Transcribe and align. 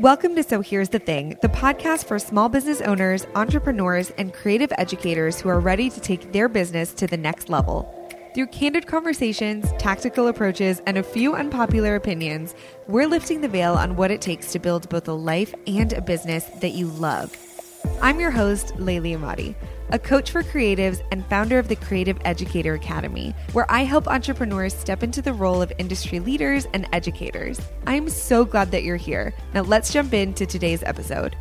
Welcome 0.00 0.34
to 0.36 0.42
So 0.42 0.62
Here's 0.62 0.88
the 0.88 0.98
Thing, 0.98 1.36
the 1.42 1.48
podcast 1.50 2.06
for 2.06 2.18
small 2.18 2.48
business 2.48 2.80
owners, 2.80 3.26
entrepreneurs, 3.34 4.08
and 4.16 4.32
creative 4.32 4.72
educators 4.78 5.38
who 5.38 5.50
are 5.50 5.60
ready 5.60 5.90
to 5.90 6.00
take 6.00 6.32
their 6.32 6.48
business 6.48 6.94
to 6.94 7.06
the 7.06 7.18
next 7.18 7.50
level. 7.50 7.86
Through 8.34 8.46
candid 8.46 8.86
conversations, 8.86 9.70
tactical 9.78 10.28
approaches, 10.28 10.80
and 10.86 10.96
a 10.96 11.02
few 11.02 11.34
unpopular 11.34 11.96
opinions, 11.96 12.54
we're 12.88 13.06
lifting 13.06 13.42
the 13.42 13.48
veil 13.48 13.74
on 13.74 13.94
what 13.94 14.10
it 14.10 14.22
takes 14.22 14.52
to 14.52 14.58
build 14.58 14.88
both 14.88 15.06
a 15.06 15.12
life 15.12 15.54
and 15.66 15.92
a 15.92 16.00
business 16.00 16.44
that 16.62 16.72
you 16.72 16.86
love. 16.86 17.36
I'm 18.00 18.20
your 18.20 18.30
host, 18.30 18.68
Layli 18.76 19.14
Emadi 19.14 19.54
a 19.92 19.98
coach 19.98 20.30
for 20.30 20.42
creatives 20.42 21.02
and 21.10 21.26
founder 21.26 21.58
of 21.58 21.68
the 21.68 21.76
Creative 21.76 22.18
Educator 22.24 22.74
Academy, 22.74 23.34
where 23.52 23.70
I 23.70 23.84
help 23.84 24.08
entrepreneurs 24.08 24.74
step 24.74 25.02
into 25.02 25.22
the 25.22 25.32
role 25.32 25.60
of 25.62 25.72
industry 25.78 26.20
leaders 26.20 26.66
and 26.72 26.88
educators. 26.92 27.60
I'm 27.86 28.08
so 28.08 28.44
glad 28.44 28.70
that 28.70 28.84
you're 28.84 28.96
here. 28.96 29.34
Now 29.54 29.62
let's 29.62 29.92
jump 29.92 30.14
into 30.14 30.46
today's 30.46 30.82
episode. 30.82 31.36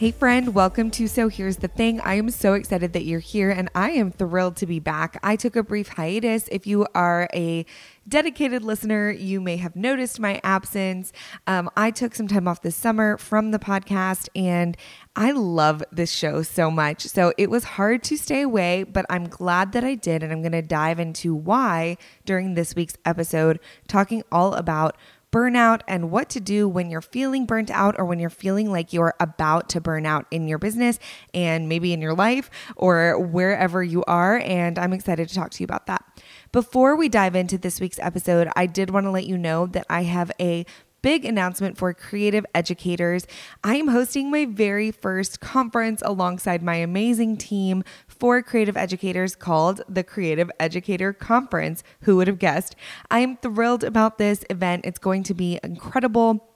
Hey, 0.00 0.12
friend, 0.12 0.54
welcome 0.54 0.90
to 0.92 1.06
So 1.06 1.28
Here's 1.28 1.58
the 1.58 1.68
Thing. 1.68 2.00
I 2.00 2.14
am 2.14 2.30
so 2.30 2.54
excited 2.54 2.94
that 2.94 3.04
you're 3.04 3.20
here 3.20 3.50
and 3.50 3.68
I 3.74 3.90
am 3.90 4.10
thrilled 4.10 4.56
to 4.56 4.64
be 4.64 4.80
back. 4.80 5.20
I 5.22 5.36
took 5.36 5.56
a 5.56 5.62
brief 5.62 5.88
hiatus. 5.88 6.48
If 6.50 6.66
you 6.66 6.86
are 6.94 7.28
a 7.34 7.66
dedicated 8.08 8.64
listener, 8.64 9.10
you 9.10 9.42
may 9.42 9.58
have 9.58 9.76
noticed 9.76 10.18
my 10.18 10.40
absence. 10.42 11.12
Um, 11.46 11.68
I 11.76 11.90
took 11.90 12.14
some 12.14 12.28
time 12.28 12.48
off 12.48 12.62
this 12.62 12.76
summer 12.76 13.18
from 13.18 13.50
the 13.50 13.58
podcast 13.58 14.30
and 14.34 14.74
I 15.16 15.32
love 15.32 15.84
this 15.92 16.10
show 16.10 16.40
so 16.44 16.70
much. 16.70 17.02
So 17.02 17.34
it 17.36 17.50
was 17.50 17.64
hard 17.64 18.02
to 18.04 18.16
stay 18.16 18.40
away, 18.40 18.84
but 18.84 19.04
I'm 19.10 19.28
glad 19.28 19.72
that 19.72 19.84
I 19.84 19.96
did. 19.96 20.22
And 20.22 20.32
I'm 20.32 20.40
going 20.40 20.52
to 20.52 20.62
dive 20.62 20.98
into 20.98 21.34
why 21.34 21.98
during 22.24 22.54
this 22.54 22.74
week's 22.74 22.96
episode, 23.04 23.60
talking 23.86 24.22
all 24.32 24.54
about 24.54 24.96
burnout 25.32 25.80
and 25.86 26.10
what 26.10 26.28
to 26.30 26.40
do 26.40 26.68
when 26.68 26.90
you're 26.90 27.00
feeling 27.00 27.46
burnt 27.46 27.70
out 27.70 27.94
or 27.98 28.04
when 28.04 28.18
you're 28.18 28.30
feeling 28.30 28.70
like 28.70 28.92
you're 28.92 29.14
about 29.20 29.68
to 29.70 29.80
burn 29.80 30.06
out 30.06 30.26
in 30.30 30.48
your 30.48 30.58
business 30.58 30.98
and 31.32 31.68
maybe 31.68 31.92
in 31.92 32.00
your 32.00 32.14
life 32.14 32.50
or 32.76 33.18
wherever 33.18 33.82
you 33.82 34.04
are. 34.04 34.38
And 34.38 34.78
I'm 34.78 34.92
excited 34.92 35.28
to 35.28 35.34
talk 35.34 35.50
to 35.52 35.62
you 35.62 35.64
about 35.64 35.86
that. 35.86 36.04
Before 36.52 36.96
we 36.96 37.08
dive 37.08 37.36
into 37.36 37.58
this 37.58 37.80
week's 37.80 37.98
episode, 38.00 38.48
I 38.56 38.66
did 38.66 38.90
want 38.90 39.06
to 39.06 39.10
let 39.10 39.26
you 39.26 39.38
know 39.38 39.66
that 39.68 39.86
I 39.88 40.02
have 40.02 40.32
a 40.40 40.66
big 41.02 41.24
announcement 41.24 41.76
for 41.76 41.92
creative 41.94 42.44
educators. 42.54 43.26
I 43.64 43.76
am 43.76 43.88
hosting 43.88 44.30
my 44.30 44.44
very 44.44 44.90
first 44.90 45.40
conference 45.40 46.02
alongside 46.04 46.62
my 46.62 46.76
amazing 46.76 47.36
team 47.36 47.84
for 48.06 48.42
creative 48.42 48.76
educators 48.76 49.34
called 49.34 49.82
the 49.88 50.04
Creative 50.04 50.50
Educator 50.58 51.12
Conference. 51.12 51.82
Who 52.02 52.16
would 52.16 52.28
have 52.28 52.38
guessed? 52.38 52.76
I 53.10 53.20
am 53.20 53.36
thrilled 53.36 53.84
about 53.84 54.18
this 54.18 54.44
event. 54.50 54.84
It's 54.84 54.98
going 54.98 55.22
to 55.24 55.34
be 55.34 55.58
incredible. 55.62 56.46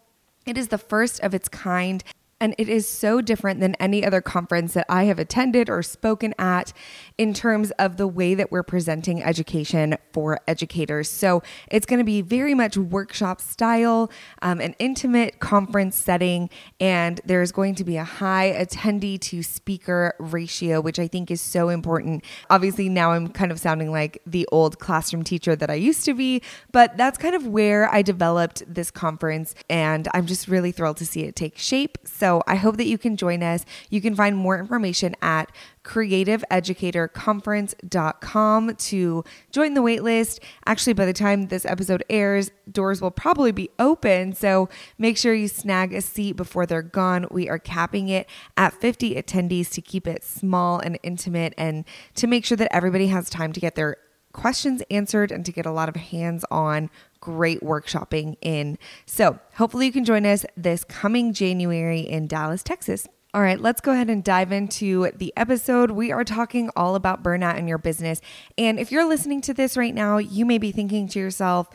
It 0.47 0.59
is 0.59 0.69
the 0.69 0.79
first 0.79 1.21
of 1.21 1.35
its 1.35 1.49
kind 1.49 2.05
and 2.41 2.55
it 2.59 2.69
is 2.69 2.89
so 2.89 3.21
different 3.21 3.61
than 3.61 3.75
any 3.77 4.05
other 4.05 4.21
conference 4.21 4.75
that 4.75 4.87
I 4.89 5.05
have 5.05 5.19
attended 5.19 5.71
or 5.71 5.83
spoken 5.83 6.35
at 6.39 6.73
in 7.17 7.33
terms 7.35 7.71
of 7.73 7.97
the 7.97 8.09
way 8.09 8.35
that 8.35 8.51
we're 8.51 8.63
presenting 8.63 9.23
education 9.23 9.97
for 10.13 10.41
educators. 10.49 11.09
So 11.09 11.43
it's 11.71 11.87
going 11.87 11.99
to 11.99 12.05
be 12.05 12.23
very 12.23 12.55
much 12.55 12.77
workshop 12.77 13.41
style, 13.41 14.11
um, 14.43 14.61
an 14.61 14.75
intimate 14.79 15.39
conference 15.41 15.97
setting, 15.97 16.51
and 16.81 17.21
there's 17.25 17.53
going 17.53 17.75
to 17.77 17.85
be 17.85 17.97
a 17.97 18.05
high 18.05 18.53
attendee 18.53 19.21
to 19.21 19.43
speaker 19.43 20.15
ratio, 20.19 20.81
which 20.81 20.99
I 20.99 21.07
think 21.07 21.31
is 21.31 21.41
so 21.41 21.69
important. 21.69 22.25
Obviously, 22.51 22.89
now 22.89 23.13
I'm 23.13 23.29
kind 23.29 23.53
of 23.53 23.61
sounding 23.61 23.91
like 23.91 24.21
the 24.27 24.49
old 24.51 24.79
classroom 24.79 25.23
teacher 25.25 25.55
that 25.57 25.71
I 25.71 25.75
used 25.75 26.05
to 26.07 26.15
be, 26.15 26.43
but 26.73 26.97
that's 26.97 27.19
kind 27.19 27.35
of 27.35 27.47
where 27.47 27.93
I 27.93 28.03
developed 28.03 28.63
this 28.67 28.91
conference, 28.91 29.55
and 29.71 30.09
I'm 30.15 30.27
just 30.27 30.49
really 30.49 30.73
thrilled 30.73 30.97
to 30.99 31.07
see 31.07 31.23
it 31.23 31.37
take 31.37 31.59
shape. 31.59 31.99
So 32.05 32.24
so 32.25 32.43
I 32.47 32.55
hope 32.55 32.79
that 32.79 32.87
you 32.87 32.97
can 32.97 33.19
join 33.19 33.43
us. 33.43 33.67
You 33.91 34.01
can 34.01 34.15
find 34.15 34.35
more 34.35 34.59
information 34.59 35.15
at 35.21 35.53
creativeeducatorconference.com 35.85 38.77
to 38.77 39.25
join 39.53 39.75
the 39.75 39.83
waitlist. 39.83 40.39
Actually, 40.65 40.95
by 40.95 41.05
the 41.05 41.13
time 41.13 41.49
this 41.49 41.67
episode 41.67 42.03
airs, 42.09 42.51
doors 42.73 43.03
will 43.03 43.11
probably 43.11 43.53
be 43.53 43.69
open. 43.79 44.33
So 44.33 44.71
make 44.97 45.19
sure 45.19 45.35
you 45.35 45.49
snag 45.49 45.93
a 45.93 46.01
seat 46.01 46.35
before 46.35 46.65
they're 46.65 46.81
gone. 46.81 47.27
We 47.31 47.51
are 47.51 47.59
capping 47.59 48.09
it 48.09 48.27
at 48.57 48.73
50 48.73 49.17
attendees 49.17 49.71
to 49.73 49.83
keep 49.83 50.07
it 50.07 50.25
small 50.25 50.79
and 50.79 50.99
intimate 51.03 51.53
and 51.59 51.85
to 52.15 52.27
make 52.27 52.47
sure 52.47 52.57
that 52.57 52.75
everybody 52.75 53.09
has 53.09 53.29
time 53.29 53.53
to 53.53 53.61
get 53.61 53.75
their 53.75 53.99
questions 54.35 54.83
answered 54.91 55.33
and 55.33 55.47
to 55.47 55.53
get 55.53 55.65
a 55.65 55.71
lot 55.71 55.89
of 55.89 55.97
hands 55.97 56.45
on 56.51 56.91
great 57.21 57.63
workshopping 57.63 58.37
in. 58.43 58.79
So, 59.07 59.39
hopefully, 59.55 59.87
you 59.87 59.93
can 59.93 60.05
join 60.05 60.27
us 60.27 60.45
this 60.57 60.85
coming 60.85 61.33
January 61.33 62.01
in 62.01 62.27
Dallas, 62.27 62.63
Texas. 62.63 63.09
All 63.33 63.41
right, 63.41 63.61
let's 63.61 63.81
go 63.81 63.91
ahead 63.91 64.11
and 64.11 64.23
dive 64.23 64.53
into 64.53 65.11
the 65.17 65.33
episode. 65.37 65.91
We 65.91 66.13
are 66.13 66.23
talking 66.23 66.71
all 66.77 66.95
about 66.95 67.25
burnout 67.25 67.59
in 67.59 67.67
your 67.67 67.79
business. 67.79 68.21
And 68.57 68.79
if 68.79 68.93
you're 68.93 69.09
listening 69.09 69.41
to 69.41 69.55
this 69.55 69.77
right 69.77 69.95
now, 69.95 70.19
you 70.19 70.45
may 70.45 70.59
be 70.59 70.71
thinking 70.71 71.09
to 71.09 71.19
yourself, 71.19 71.69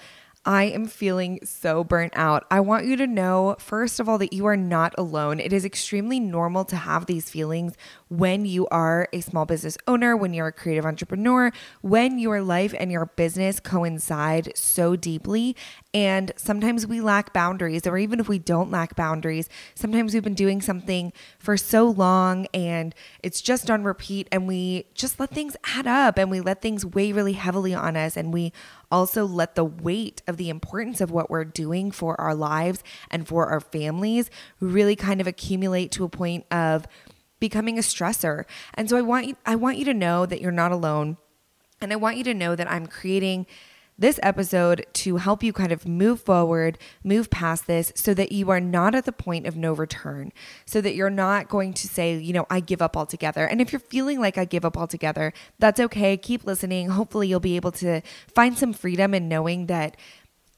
I 0.45 0.65
am 0.65 0.85
feeling 0.85 1.39
so 1.43 1.83
burnt 1.83 2.13
out. 2.15 2.45
I 2.49 2.61
want 2.61 2.85
you 2.85 2.95
to 2.95 3.07
know, 3.07 3.57
first 3.59 3.99
of 3.99 4.07
all, 4.07 4.17
that 4.19 4.31
you 4.31 4.45
are 4.45 4.55
not 4.55 4.95
alone. 4.97 5.39
It 5.41 5.51
is 5.51 5.65
extremely 5.65 6.19
normal 6.19 6.63
to 6.65 6.77
have 6.77 7.07
these 7.07 7.29
feelings 7.29 7.73
when 8.09 8.43
you 8.45 8.67
are 8.67 9.07
a 9.13 9.21
small 9.21 9.45
business 9.45 9.77
owner, 9.87 10.17
when 10.17 10.33
you're 10.33 10.47
a 10.47 10.51
creative 10.51 10.85
entrepreneur, 10.85 11.51
when 11.81 12.17
your 12.17 12.41
life 12.41 12.73
and 12.77 12.91
your 12.91 13.05
business 13.05 13.59
coincide 13.59 14.51
so 14.55 14.95
deeply. 14.95 15.55
And 15.93 16.31
sometimes 16.35 16.85
we 16.85 17.01
lack 17.01 17.33
boundaries, 17.33 17.85
or 17.87 17.97
even 17.97 18.19
if 18.19 18.27
we 18.27 18.39
don't 18.39 18.71
lack 18.71 18.95
boundaries, 18.95 19.47
sometimes 19.75 20.13
we've 20.13 20.23
been 20.23 20.33
doing 20.33 20.61
something 20.61 21.13
for 21.37 21.55
so 21.55 21.87
long 21.87 22.47
and 22.53 22.93
it's 23.23 23.41
just 23.41 23.69
on 23.69 23.83
repeat, 23.83 24.27
and 24.31 24.47
we 24.47 24.85
just 24.93 25.19
let 25.19 25.29
things 25.29 25.55
add 25.75 25.87
up 25.87 26.17
and 26.17 26.31
we 26.31 26.41
let 26.41 26.61
things 26.61 26.85
weigh 26.85 27.11
really 27.11 27.33
heavily 27.33 27.73
on 27.73 27.95
us. 27.95 28.17
And 28.17 28.33
we 28.33 28.53
also 28.91 29.25
let 29.25 29.53
the 29.53 29.65
weight 29.65 30.21
of 30.27 30.37
the 30.37 30.49
importance 30.49 30.99
of 30.99 31.11
what 31.11 31.29
we're 31.29 31.45
doing 31.45 31.91
for 31.91 32.19
our 32.19 32.33
lives 32.33 32.83
and 33.11 33.27
for 33.27 33.47
our 33.47 33.59
families 33.59 34.31
really 34.59 34.95
kind 34.95 35.21
of 35.21 35.27
accumulate 35.27 35.91
to 35.91 36.03
a 36.03 36.09
point 36.09 36.45
of 36.51 36.87
becoming 37.39 37.77
a 37.77 37.81
stressor. 37.81 38.45
And 38.73 38.89
so 38.89 38.97
I 38.97 39.01
want 39.01 39.27
you 39.27 39.35
I 39.45 39.55
want 39.55 39.77
you 39.77 39.85
to 39.85 39.93
know 39.93 40.25
that 40.25 40.41
you're 40.41 40.51
not 40.51 40.71
alone. 40.71 41.17
And 41.81 41.93
I 41.93 41.95
want 41.95 42.17
you 42.17 42.23
to 42.25 42.33
know 42.33 42.55
that 42.55 42.69
I'm 42.69 42.87
creating 42.87 43.45
this 43.99 44.19
episode 44.23 44.85
to 44.93 45.17
help 45.17 45.43
you 45.43 45.51
kind 45.51 45.73
of 45.73 45.85
move 45.85 46.21
forward, 46.21 46.77
move 47.03 47.29
past 47.29 47.67
this 47.67 47.91
so 47.95 48.13
that 48.13 48.31
you 48.31 48.49
are 48.49 48.61
not 48.61 48.95
at 48.95 49.03
the 49.03 49.11
point 49.11 49.45
of 49.45 49.57
no 49.57 49.73
return, 49.73 50.31
so 50.65 50.79
that 50.79 50.95
you're 50.95 51.09
not 51.09 51.49
going 51.49 51.73
to 51.73 51.87
say, 51.87 52.17
you 52.17 52.31
know, 52.31 52.47
I 52.49 52.61
give 52.61 52.81
up 52.81 52.95
altogether. 52.95 53.45
And 53.45 53.59
if 53.59 53.73
you're 53.73 53.79
feeling 53.81 54.19
like 54.19 54.37
I 54.37 54.45
give 54.45 54.63
up 54.63 54.77
altogether, 54.77 55.33
that's 55.59 55.81
okay. 55.81 56.15
Keep 56.15 56.45
listening. 56.45 56.89
Hopefully, 56.89 57.27
you'll 57.27 57.41
be 57.41 57.57
able 57.57 57.73
to 57.73 58.01
find 58.33 58.57
some 58.57 58.71
freedom 58.71 59.13
in 59.13 59.27
knowing 59.27 59.65
that 59.65 59.97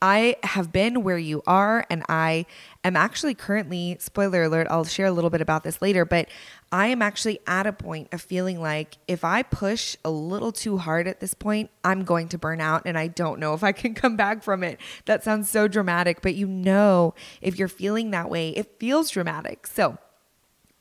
I 0.02 0.36
have 0.44 0.72
been 0.72 1.04
where 1.04 1.18
you 1.18 1.44
are, 1.46 1.86
and 1.90 2.04
I 2.10 2.48
am 2.84 2.96
actually 2.96 3.36
currently, 3.36 3.98
spoiler 4.00 4.44
alert, 4.44 4.66
I'll 4.70 4.84
share 4.84 5.06
a 5.06 5.12
little 5.12 5.30
bit 5.30 5.42
about 5.42 5.64
this 5.64 5.80
later, 5.80 6.06
but 6.06 6.28
I 6.72 6.88
am 6.88 7.04
actually 7.04 7.40
at 7.46 7.68
a 7.68 7.74
point 7.74 8.08
of 8.12 8.22
feeling 8.22 8.60
like 8.60 8.98
if 9.08 9.24
I 9.24 9.44
push 9.44 9.96
a 10.04 10.10
little 10.10 10.52
too 10.52 10.80
hard 10.80 11.08
at 11.08 11.20
this 11.20 11.36
point, 11.36 11.70
I'm 11.84 12.04
going 12.04 12.30
to 12.30 12.40
burn 12.40 12.62
out 12.62 12.84
and 12.86 12.98
I 12.98 13.08
don't 13.08 13.40
know 13.40 13.54
if 13.54 13.64
I 13.64 13.74
can 13.74 13.94
come 13.96 14.16
back 14.16 14.42
from 14.42 14.64
it. 14.64 14.80
That 15.06 15.24
sounds 15.24 15.50
so 15.50 15.68
dramatic, 15.68 16.22
but 16.22 16.34
you 16.34 16.48
know, 16.48 17.14
if 17.40 17.60
you're 17.60 17.68
feeling 17.68 18.10
that 18.12 18.30
way, 18.30 18.50
it 18.50 18.80
feels 18.80 19.12
dramatic. 19.12 19.68
So, 19.68 19.98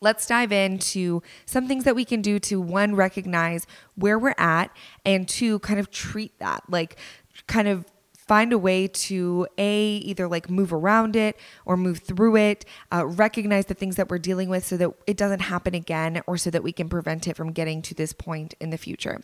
Let's 0.03 0.27
dive 0.27 0.51
into 0.51 1.23
some 1.45 1.69
things 1.69 1.85
that 1.85 1.95
we 1.95 2.07
can 2.07 2.23
do 2.23 2.39
to 2.39 2.59
one, 2.59 2.95
recognize 2.95 3.67
where 3.97 4.19
we're 4.19 4.35
at, 4.39 4.75
and 5.05 5.29
two, 5.29 5.59
kind 5.59 5.79
of 5.79 5.91
treat 5.91 6.39
that, 6.39 6.63
like 6.71 6.97
kind 7.47 7.69
of 7.69 7.85
find 8.31 8.53
a 8.53 8.59
way 8.59 8.87
to 8.87 9.45
a 9.59 9.97
either 9.97 10.29
like 10.29 10.49
move 10.49 10.73
around 10.73 11.17
it 11.17 11.37
or 11.65 11.77
move 11.77 11.99
through 11.99 12.37
it 12.37 12.65
uh, 12.93 13.05
recognize 13.05 13.67
the 13.67 13.75
things 13.75 13.97
that 13.97 14.09
we're 14.09 14.19
dealing 14.19 14.49
with 14.49 14.65
so 14.65 14.77
that 14.77 14.89
it 15.05 15.17
doesn't 15.17 15.41
happen 15.41 15.75
again 15.75 16.23
or 16.29 16.37
so 16.37 16.49
that 16.49 16.63
we 16.63 16.71
can 16.71 16.89
prevent 16.89 17.27
it 17.27 17.37
from 17.37 17.51
getting 17.51 17.83
to 17.83 17.93
this 17.93 18.13
point 18.13 18.55
in 18.61 18.71
the 18.71 18.79
future 18.79 19.21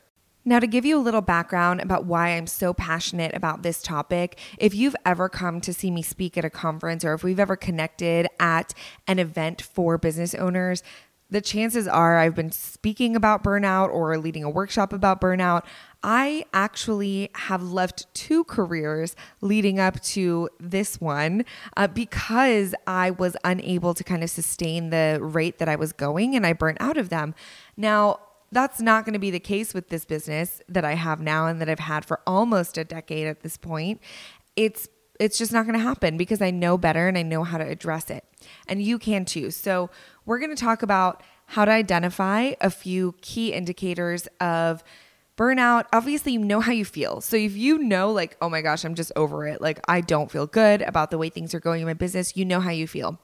now, 0.49 0.61
to 0.61 0.69
give 0.69 0.85
you 0.85 0.97
a 0.97 1.03
little 1.03 1.23
background 1.23 1.81
about 1.81 2.05
why 2.05 2.29
I'm 2.29 2.47
so 2.47 2.73
passionate 2.73 3.35
about 3.35 3.65
this 3.65 3.83
topic, 3.83 4.39
if 4.59 4.77
you've 4.77 4.95
ever 5.05 5.29
come 5.29 5.61
to 5.63 5.75
see 5.75 5.91
me 5.91 6.03
speak 6.03 6.39
at 6.39 6.45
a 6.45 6.51
conference 6.51 7.05
or 7.05 7.15
if 7.15 7.25
we've 7.25 7.41
ever 7.41 7.57
connected 7.57 8.29
at 8.39 8.73
an 9.09 9.19
event 9.19 9.61
for 9.61 9.99
business 9.99 10.37
owners, 10.37 10.85
the 11.31 11.41
chances 11.41 11.89
are 11.89 12.19
I've 12.19 12.35
been 12.35 12.53
speaking 12.53 13.17
about 13.17 13.43
burnout 13.43 13.89
or 13.89 14.17
leading 14.19 14.45
a 14.45 14.51
workshop 14.51 14.93
about 14.93 15.21
burnout. 15.21 15.65
I 16.09 16.45
actually 16.55 17.31
have 17.35 17.65
left 17.65 18.07
two 18.15 18.45
careers 18.45 19.17
leading 19.41 19.81
up 19.81 20.01
to 20.05 20.49
this 20.61 21.01
one 21.01 21.45
uh, 21.77 21.89
because 21.89 22.77
I 22.87 23.11
was 23.11 23.37
unable 23.43 23.93
to 23.93 24.05
kind 24.05 24.23
of 24.23 24.31
sustain 24.31 24.91
the 24.91 25.19
rate 25.21 25.59
that 25.59 25.69
I 25.69 25.75
was 25.75 25.93
going 25.93 26.37
and 26.37 26.47
I 26.47 26.53
burnt 26.53 26.79
out 26.81 26.97
of 26.97 27.09
them. 27.09 27.35
Now, 27.77 28.21
that's 28.53 28.81
not 28.81 29.05
going 29.05 29.15
to 29.15 29.19
be 29.19 29.33
the 29.33 29.41
case 29.41 29.75
with 29.75 29.89
this 29.89 30.05
business 30.05 30.63
that 30.69 30.85
I 30.85 30.95
have 30.95 31.21
now 31.21 31.49
and 31.49 31.61
that 31.61 31.69
I've 31.69 31.81
had 31.81 32.05
for 32.05 32.21
almost 32.25 32.79
a 32.79 32.85
decade 32.85 33.27
at 33.27 33.41
this 33.41 33.57
point. 33.57 34.01
It's 34.55 34.89
it's 35.19 35.39
just 35.39 35.51
not 35.51 35.65
going 35.65 35.79
to 35.79 35.83
happen 35.83 36.19
because 36.19 36.43
I 36.43 36.51
know 36.51 36.77
better 36.79 37.09
and 37.09 37.17
I 37.17 37.23
know 37.23 37.43
how 37.43 37.57
to 37.57 37.67
address 37.67 38.11
it. 38.11 38.23
And 38.69 38.83
you 38.83 38.99
can 38.99 39.25
too. 39.25 39.51
So, 39.51 39.91
we're 40.25 40.39
going 40.39 40.55
to 40.55 40.63
talk 40.63 40.83
about 40.83 41.23
how 41.47 41.65
to 41.65 41.73
identify 41.73 42.53
a 42.61 42.71
few 42.71 43.15
key 43.23 43.53
indicators 43.53 44.29
of 44.41 44.85
burnout. 45.37 45.85
Obviously, 45.93 46.33
you 46.33 46.39
know 46.39 46.61
how 46.61 46.73
you 46.73 46.85
feel. 46.85 47.21
So, 47.21 47.37
if 47.37 47.57
you 47.57 47.79
know, 47.79 48.13
like, 48.13 48.37
oh 48.41 48.49
my 48.49 48.63
gosh, 48.63 48.85
I'm 48.85 48.95
just 48.95 49.13
over 49.17 49.47
it, 49.47 49.61
like, 49.61 49.81
I 49.89 50.01
don't 50.01 50.31
feel 50.31 50.47
good 50.47 50.83
about 50.83 51.11
the 51.11 51.19
way 51.19 51.29
things 51.29 51.55
are 51.55 51.61
going 51.61 51.81
in 51.81 51.87
my 51.87 51.95
business, 51.95 52.37
you 52.37 52.45
know 52.45 52.61
how 52.61 52.71
you 52.71 52.87
feel. 52.87 53.19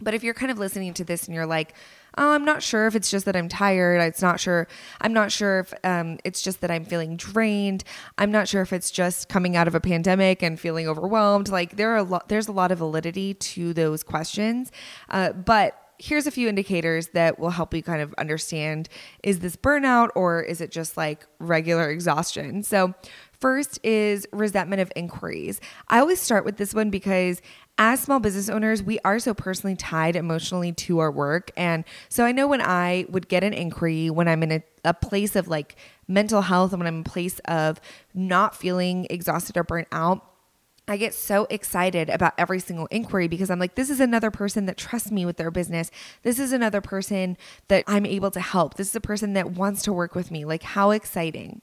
But 0.00 0.14
if 0.14 0.22
you're 0.22 0.34
kind 0.34 0.50
of 0.50 0.58
listening 0.58 0.94
to 0.94 1.04
this 1.04 1.26
and 1.26 1.34
you're 1.34 1.46
like, 1.46 1.74
oh, 2.16 2.32
I'm 2.32 2.44
not 2.44 2.62
sure 2.62 2.86
if 2.86 2.94
it's 2.94 3.10
just 3.10 3.24
that 3.26 3.36
I'm 3.36 3.48
tired. 3.48 4.00
It's 4.00 4.22
not 4.22 4.40
sure. 4.40 4.68
I'm 5.00 5.12
not 5.12 5.30
sure 5.32 5.60
if 5.60 5.74
um, 5.84 6.18
it's 6.24 6.42
just 6.42 6.60
that 6.60 6.70
I'm 6.70 6.84
feeling 6.84 7.16
drained. 7.16 7.84
I'm 8.16 8.30
not 8.30 8.48
sure 8.48 8.62
if 8.62 8.72
it's 8.72 8.90
just 8.90 9.28
coming 9.28 9.56
out 9.56 9.68
of 9.68 9.74
a 9.74 9.80
pandemic 9.80 10.42
and 10.42 10.58
feeling 10.58 10.88
overwhelmed. 10.88 11.48
Like 11.48 11.76
there 11.76 11.90
are 11.92 11.98
a 11.98 12.02
lot. 12.02 12.28
There's 12.28 12.48
a 12.48 12.52
lot 12.52 12.72
of 12.72 12.78
validity 12.78 13.34
to 13.34 13.72
those 13.72 14.02
questions, 14.02 14.72
uh, 15.08 15.32
but 15.32 15.76
here's 15.98 16.26
a 16.26 16.30
few 16.30 16.48
indicators 16.48 17.08
that 17.08 17.38
will 17.38 17.50
help 17.50 17.74
you 17.74 17.82
kind 17.82 18.00
of 18.00 18.14
understand 18.18 18.88
is 19.22 19.40
this 19.40 19.56
burnout 19.56 20.10
or 20.14 20.42
is 20.42 20.60
it 20.60 20.70
just 20.70 20.96
like 20.96 21.26
regular 21.38 21.90
exhaustion? 21.90 22.62
So, 22.62 22.94
first 23.32 23.78
is 23.84 24.26
resentment 24.32 24.80
of 24.80 24.92
inquiries. 24.96 25.60
I 25.88 26.00
always 26.00 26.20
start 26.20 26.44
with 26.44 26.56
this 26.56 26.74
one 26.74 26.90
because 26.90 27.40
as 27.78 28.00
small 28.00 28.18
business 28.18 28.48
owners, 28.48 28.82
we 28.82 28.98
are 29.04 29.20
so 29.20 29.32
personally 29.32 29.76
tied 29.76 30.16
emotionally 30.16 30.72
to 30.72 30.98
our 30.98 31.12
work. 31.12 31.52
And 31.56 31.84
so 32.08 32.24
I 32.24 32.32
know 32.32 32.48
when 32.48 32.60
I 32.60 33.06
would 33.08 33.28
get 33.28 33.44
an 33.44 33.54
inquiry, 33.54 34.10
when 34.10 34.26
I'm 34.26 34.42
in 34.42 34.50
a, 34.50 34.62
a 34.84 34.94
place 34.94 35.36
of 35.36 35.46
like 35.46 35.76
mental 36.08 36.42
health 36.42 36.72
and 36.72 36.80
when 36.80 36.88
I'm 36.88 36.96
in 36.96 37.00
a 37.02 37.04
place 37.04 37.38
of 37.44 37.80
not 38.14 38.56
feeling 38.56 39.06
exhausted 39.10 39.56
or 39.56 39.62
burnt 39.62 39.86
out, 39.92 40.24
I 40.88 40.96
get 40.96 41.14
so 41.14 41.46
excited 41.50 42.08
about 42.08 42.32
every 42.38 42.60
single 42.60 42.86
inquiry 42.86 43.28
because 43.28 43.50
I'm 43.50 43.58
like, 43.58 43.74
this 43.74 43.90
is 43.90 44.00
another 44.00 44.30
person 44.30 44.66
that 44.66 44.78
trusts 44.78 45.10
me 45.10 45.26
with 45.26 45.36
their 45.36 45.50
business. 45.50 45.90
This 46.22 46.38
is 46.38 46.52
another 46.52 46.80
person 46.80 47.36
that 47.68 47.84
I'm 47.86 48.06
able 48.06 48.30
to 48.30 48.40
help. 48.40 48.74
This 48.74 48.88
is 48.88 48.96
a 48.96 49.00
person 49.00 49.34
that 49.34 49.50
wants 49.52 49.82
to 49.82 49.92
work 49.92 50.14
with 50.14 50.30
me. 50.30 50.44
Like, 50.44 50.62
how 50.62 50.90
exciting. 50.90 51.60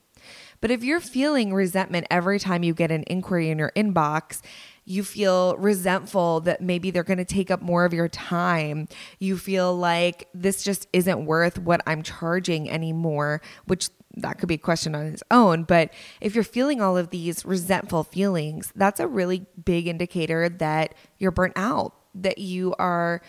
But 0.62 0.72
if 0.72 0.84
you're 0.84 1.00
feeling 1.00 1.54
resentment 1.54 2.08
every 2.10 2.40
time 2.40 2.64
you 2.64 2.74
get 2.74 2.92
an 2.92 3.04
inquiry 3.08 3.50
in 3.50 3.60
your 3.60 3.72
inbox, 3.76 4.42
you 4.86 5.04
feel 5.04 5.58
resentful 5.58 6.42
that 6.42 6.62
maybe 6.62 6.92
they're 6.92 7.04
going 7.04 7.18
to 7.18 7.26
take 7.26 7.50
up 7.50 7.62
more 7.62 7.86
of 7.86 7.94
your 7.94 8.08
time. 8.08 8.88
You 9.20 9.38
feel 9.38 9.76
like 9.76 10.30
this 10.34 10.64
just 10.64 10.88
isn't 10.94 11.26
worth 11.26 11.58
what 11.58 11.82
I'm 11.88 12.04
charging 12.04 12.70
anymore, 12.70 13.42
which 13.66 13.90
that 14.18 14.38
could 14.38 14.48
be 14.48 14.56
a 14.56 14.60
question 14.60 14.96
on 14.96 15.08
its 15.08 15.24
own. 15.32 15.64
But 15.64 15.92
if 16.22 16.36
you're 16.36 16.44
feeling 16.44 16.82
all 16.82 16.98
of 16.98 17.10
these 17.10 17.44
resentful 17.46 18.04
feelings, 18.04 18.72
that's 18.76 19.00
a 19.00 19.08
really 19.08 19.46
big 19.64 19.88
indicator 19.88 20.48
that 20.50 20.94
you're 21.18 21.32
burnt 21.32 21.54
out, 21.56 21.94
that 22.14 22.38
you 22.38 22.76
are 22.78 23.22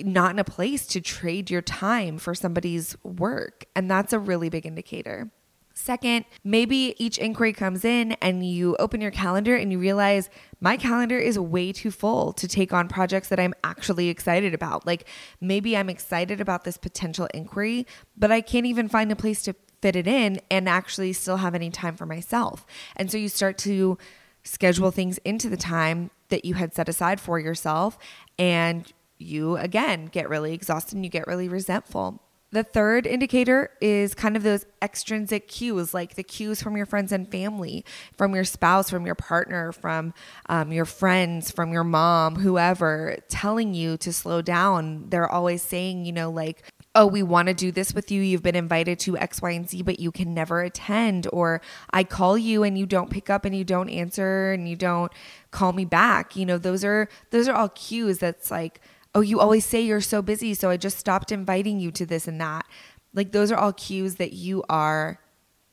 not 0.00 0.32
in 0.32 0.38
a 0.38 0.44
place 0.44 0.86
to 0.88 1.00
trade 1.00 1.50
your 1.50 1.62
time 1.62 2.18
for 2.18 2.34
somebody's 2.34 2.96
work. 3.04 3.66
And 3.76 3.90
that's 3.90 4.12
a 4.12 4.18
really 4.18 4.48
big 4.48 4.66
indicator. 4.66 5.30
Second, 5.78 6.24
maybe 6.42 6.94
each 6.96 7.18
inquiry 7.18 7.52
comes 7.52 7.84
in 7.84 8.12
and 8.22 8.44
you 8.44 8.74
open 8.78 9.02
your 9.02 9.10
calendar 9.10 9.54
and 9.54 9.70
you 9.70 9.78
realize 9.78 10.30
my 10.58 10.78
calendar 10.78 11.18
is 11.18 11.38
way 11.38 11.70
too 11.70 11.90
full 11.90 12.32
to 12.32 12.48
take 12.48 12.72
on 12.72 12.88
projects 12.88 13.28
that 13.28 13.38
I'm 13.38 13.52
actually 13.62 14.08
excited 14.08 14.54
about. 14.54 14.86
Like 14.86 15.06
maybe 15.38 15.76
I'm 15.76 15.90
excited 15.90 16.40
about 16.40 16.64
this 16.64 16.78
potential 16.78 17.28
inquiry, 17.34 17.86
but 18.16 18.32
I 18.32 18.40
can't 18.40 18.64
even 18.64 18.88
find 18.88 19.12
a 19.12 19.16
place 19.16 19.42
to 19.42 19.54
fit 19.82 19.96
it 19.96 20.06
in 20.06 20.40
and 20.50 20.66
actually 20.66 21.12
still 21.12 21.36
have 21.36 21.54
any 21.54 21.68
time 21.68 21.94
for 21.94 22.06
myself. 22.06 22.64
And 22.96 23.12
so 23.12 23.18
you 23.18 23.28
start 23.28 23.58
to 23.58 23.98
schedule 24.44 24.90
things 24.90 25.18
into 25.18 25.50
the 25.50 25.58
time 25.58 26.10
that 26.30 26.46
you 26.46 26.54
had 26.54 26.74
set 26.74 26.88
aside 26.88 27.20
for 27.20 27.38
yourself 27.38 27.98
and 28.38 28.90
you 29.18 29.58
again 29.58 30.06
get 30.06 30.30
really 30.30 30.54
exhausted 30.54 30.94
and 30.94 31.04
you 31.04 31.10
get 31.10 31.26
really 31.26 31.50
resentful. 31.50 32.22
The 32.52 32.62
third 32.62 33.06
indicator 33.06 33.70
is 33.80 34.14
kind 34.14 34.36
of 34.36 34.44
those 34.44 34.66
extrinsic 34.80 35.48
cues, 35.48 35.92
like 35.92 36.14
the 36.14 36.22
cues 36.22 36.62
from 36.62 36.76
your 36.76 36.86
friends 36.86 37.10
and 37.10 37.28
family, 37.28 37.84
from 38.16 38.34
your 38.36 38.44
spouse, 38.44 38.88
from 38.88 39.04
your 39.04 39.16
partner, 39.16 39.72
from 39.72 40.14
um, 40.48 40.70
your 40.70 40.84
friends, 40.84 41.50
from 41.50 41.72
your 41.72 41.82
mom, 41.82 42.36
whoever, 42.36 43.16
telling 43.28 43.74
you 43.74 43.96
to 43.96 44.12
slow 44.12 44.42
down. 44.42 45.10
They're 45.10 45.30
always 45.30 45.60
saying, 45.60 46.04
you 46.04 46.12
know, 46.12 46.30
like, 46.30 46.62
oh, 46.94 47.06
we 47.06 47.22
want 47.22 47.48
to 47.48 47.54
do 47.54 47.72
this 47.72 47.92
with 47.92 48.12
you. 48.12 48.22
You've 48.22 48.44
been 48.44 48.56
invited 48.56 49.00
to 49.00 49.18
X, 49.18 49.42
Y, 49.42 49.50
and 49.50 49.68
Z, 49.68 49.82
but 49.82 49.98
you 49.98 50.12
can 50.12 50.32
never 50.32 50.62
attend. 50.62 51.26
Or 51.32 51.60
I 51.90 52.04
call 52.04 52.38
you 52.38 52.62
and 52.62 52.78
you 52.78 52.86
don't 52.86 53.10
pick 53.10 53.28
up 53.28 53.44
and 53.44 53.56
you 53.56 53.64
don't 53.64 53.90
answer 53.90 54.52
and 54.52 54.68
you 54.68 54.76
don't 54.76 55.12
call 55.50 55.72
me 55.72 55.84
back. 55.84 56.36
You 56.36 56.46
know, 56.46 56.58
those 56.58 56.84
are 56.84 57.08
those 57.30 57.48
are 57.48 57.56
all 57.56 57.70
cues 57.70 58.18
that's 58.18 58.52
like, 58.52 58.80
oh, 59.16 59.22
you 59.22 59.40
always 59.40 59.64
say 59.64 59.80
you're 59.80 60.02
so 60.02 60.20
busy, 60.20 60.52
so 60.52 60.68
I 60.68 60.76
just 60.76 60.98
stopped 60.98 61.32
inviting 61.32 61.80
you 61.80 61.90
to 61.92 62.04
this 62.04 62.28
and 62.28 62.38
that. 62.38 62.66
Like, 63.14 63.32
those 63.32 63.50
are 63.50 63.56
all 63.56 63.72
cues 63.72 64.16
that 64.16 64.34
you 64.34 64.62
are 64.68 65.18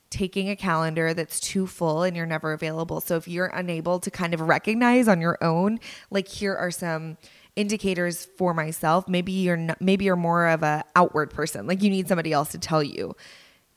taking 0.10 0.50
a 0.50 0.56
calendar 0.56 1.14
that's 1.14 1.42
too 1.42 1.68
full 1.68 2.04
and 2.04 2.16
you're 2.16 2.26
never 2.26 2.54
available. 2.54 3.02
So, 3.02 3.18
if 3.18 3.28
you're 3.28 3.48
unable 3.48 4.00
to 4.00 4.10
kind 4.10 4.34
of 4.34 4.40
recognize 4.40 5.10
on 5.10 5.20
your 5.20 5.38
own, 5.44 5.82
like, 6.10 6.30
here 6.30 6.56
are 6.56 6.72
some 6.72 7.18
indicators 7.56 8.26
for 8.36 8.52
myself 8.52 9.08
maybe 9.08 9.32
you're 9.32 9.56
not, 9.56 9.80
maybe 9.80 10.06
you're 10.06 10.16
more 10.16 10.48
of 10.48 10.64
a 10.64 10.84
outward 10.96 11.30
person 11.30 11.68
like 11.68 11.84
you 11.84 11.90
need 11.92 12.08
somebody 12.08 12.34
else 12.34 12.50
to 12.50 12.58
tell 12.58 12.82
you 12.82 13.16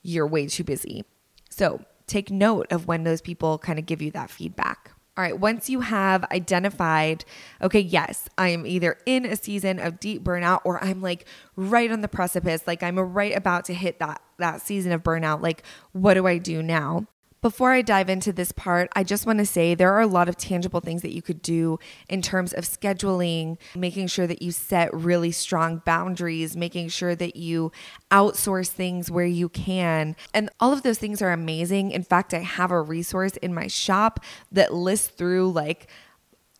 you're 0.02 0.26
way 0.26 0.46
too 0.46 0.64
busy 0.64 1.04
so 1.50 1.78
take 2.06 2.30
note 2.30 2.66
of 2.70 2.86
when 2.86 3.04
those 3.04 3.20
people 3.20 3.58
kind 3.58 3.78
of 3.78 3.84
give 3.84 4.00
you 4.00 4.10
that 4.10 4.30
feedback 4.30 4.92
all 5.16 5.22
right, 5.22 5.38
once 5.38 5.70
you 5.70 5.80
have 5.80 6.24
identified, 6.24 7.24
okay, 7.62 7.80
yes, 7.80 8.28
I 8.36 8.48
am 8.48 8.66
either 8.66 8.98
in 9.06 9.24
a 9.24 9.34
season 9.34 9.78
of 9.78 9.98
deep 9.98 10.22
burnout 10.22 10.60
or 10.64 10.82
I'm 10.84 11.00
like 11.00 11.26
right 11.56 11.90
on 11.90 12.02
the 12.02 12.08
precipice, 12.08 12.66
like 12.66 12.82
I'm 12.82 12.98
right 12.98 13.34
about 13.34 13.64
to 13.66 13.74
hit 13.74 13.98
that 14.00 14.20
that 14.38 14.60
season 14.60 14.92
of 14.92 15.02
burnout, 15.02 15.40
like 15.40 15.62
what 15.92 16.14
do 16.14 16.26
I 16.26 16.36
do 16.36 16.62
now? 16.62 17.06
Before 17.46 17.70
I 17.70 17.80
dive 17.80 18.10
into 18.10 18.32
this 18.32 18.50
part, 18.50 18.90
I 18.96 19.04
just 19.04 19.24
want 19.24 19.38
to 19.38 19.46
say 19.46 19.76
there 19.76 19.92
are 19.92 20.00
a 20.00 20.08
lot 20.08 20.28
of 20.28 20.36
tangible 20.36 20.80
things 20.80 21.02
that 21.02 21.14
you 21.14 21.22
could 21.22 21.42
do 21.42 21.78
in 22.08 22.20
terms 22.20 22.52
of 22.52 22.64
scheduling, 22.64 23.56
making 23.76 24.08
sure 24.08 24.26
that 24.26 24.42
you 24.42 24.50
set 24.50 24.92
really 24.92 25.30
strong 25.30 25.80
boundaries, 25.86 26.56
making 26.56 26.88
sure 26.88 27.14
that 27.14 27.36
you 27.36 27.70
outsource 28.10 28.66
things 28.66 29.12
where 29.12 29.26
you 29.26 29.48
can. 29.48 30.16
And 30.34 30.50
all 30.58 30.72
of 30.72 30.82
those 30.82 30.98
things 30.98 31.22
are 31.22 31.30
amazing. 31.30 31.92
In 31.92 32.02
fact, 32.02 32.34
I 32.34 32.40
have 32.40 32.72
a 32.72 32.82
resource 32.82 33.36
in 33.36 33.54
my 33.54 33.68
shop 33.68 34.24
that 34.50 34.74
lists 34.74 35.06
through 35.06 35.52
like 35.52 35.86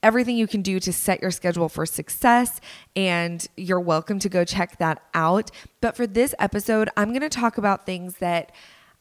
everything 0.05 0.37
you 0.37 0.47
can 0.47 0.63
do 0.63 0.79
to 0.79 0.93
set 0.93 1.21
your 1.21 1.33
schedule 1.33 1.69
for 1.69 1.85
success. 1.85 2.61
And 2.95 3.45
you're 3.57 3.81
welcome 3.81 4.21
to 4.21 4.29
go 4.29 4.45
check 4.45 4.79
that 4.79 5.03
out. 5.15 5.51
But 5.81 5.97
for 5.97 6.07
this 6.07 6.33
episode, 6.39 6.91
I'm 6.97 7.09
going 7.09 7.23
to 7.23 7.29
talk 7.29 7.59
about 7.59 7.87
things 7.87 8.19
that 8.19 8.53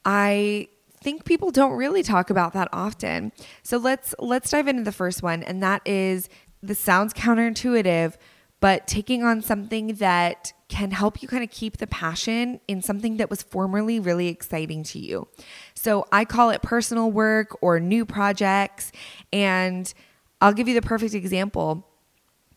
I 0.04 0.70
think 1.06 1.24
people 1.24 1.52
don't 1.52 1.74
really 1.74 2.02
talk 2.02 2.32
about 2.32 2.54
that 2.54 2.68
often. 2.74 3.32
So 3.62 3.78
let's 3.78 4.16
let's 4.18 4.50
dive 4.50 4.68
into 4.68 4.82
the 4.82 4.92
first 4.92 5.22
one 5.22 5.44
and 5.44 5.62
that 5.62 5.84
is 5.86 6.28
this 6.64 6.80
sounds 6.80 7.14
counterintuitive, 7.14 8.16
but 8.60 8.88
taking 8.88 9.24
on 9.24 9.44
something 9.44 9.94
that 9.96 10.52
can 10.68 10.90
help 10.90 11.22
you 11.22 11.28
kind 11.28 11.44
of 11.44 11.52
keep 11.52 11.78
the 11.78 11.86
passion 11.86 12.60
in 12.68 12.82
something 12.82 13.18
that 13.18 13.30
was 13.30 13.44
formerly 13.44 14.00
really 14.00 14.30
exciting 14.30 14.82
to 14.82 14.98
you. 14.98 15.28
So 15.76 16.08
I 16.12 16.26
call 16.26 16.50
it 16.50 16.64
personal 16.64 17.12
work 17.12 17.56
or 17.62 17.80
new 17.80 18.04
projects 18.04 18.92
and 19.32 19.94
I'll 20.42 20.54
give 20.54 20.68
you 20.68 20.74
the 20.74 20.82
perfect 20.82 21.14
example. 21.14 21.88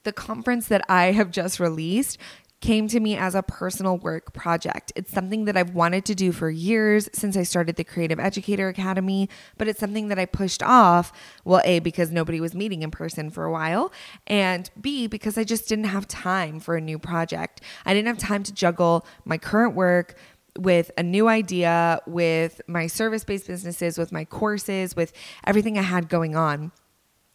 The 0.04 0.12
conference 0.12 0.68
that 0.68 0.86
I 0.88 1.12
have 1.12 1.30
just 1.30 1.60
released 1.60 2.16
came 2.60 2.88
to 2.88 2.98
me 2.98 3.16
as 3.16 3.34
a 3.34 3.42
personal 3.42 3.98
work 3.98 4.32
project. 4.32 4.92
It's 4.96 5.12
something 5.12 5.44
that 5.44 5.56
I've 5.56 5.74
wanted 5.74 6.04
to 6.06 6.14
do 6.14 6.32
for 6.32 6.50
years 6.50 7.08
since 7.12 7.36
I 7.36 7.44
started 7.44 7.76
the 7.76 7.84
Creative 7.84 8.18
Educator 8.18 8.68
Academy, 8.68 9.28
but 9.56 9.68
it's 9.68 9.78
something 9.78 10.08
that 10.08 10.18
I 10.18 10.24
pushed 10.24 10.62
off. 10.62 11.12
Well, 11.44 11.62
A, 11.64 11.78
because 11.78 12.10
nobody 12.10 12.40
was 12.40 12.54
meeting 12.54 12.82
in 12.82 12.90
person 12.90 13.30
for 13.30 13.44
a 13.44 13.52
while, 13.52 13.92
and 14.26 14.68
B, 14.80 15.06
because 15.06 15.38
I 15.38 15.44
just 15.44 15.68
didn't 15.68 15.84
have 15.84 16.08
time 16.08 16.58
for 16.58 16.76
a 16.76 16.80
new 16.80 16.98
project. 16.98 17.60
I 17.86 17.94
didn't 17.94 18.08
have 18.08 18.18
time 18.18 18.42
to 18.42 18.52
juggle 18.52 19.06
my 19.24 19.38
current 19.38 19.74
work 19.74 20.16
with 20.58 20.90
a 20.98 21.02
new 21.02 21.28
idea, 21.28 22.00
with 22.06 22.60
my 22.66 22.88
service 22.88 23.22
based 23.22 23.46
businesses, 23.46 23.96
with 23.96 24.10
my 24.10 24.24
courses, 24.24 24.96
with 24.96 25.12
everything 25.44 25.78
I 25.78 25.82
had 25.82 26.08
going 26.08 26.34
on. 26.34 26.72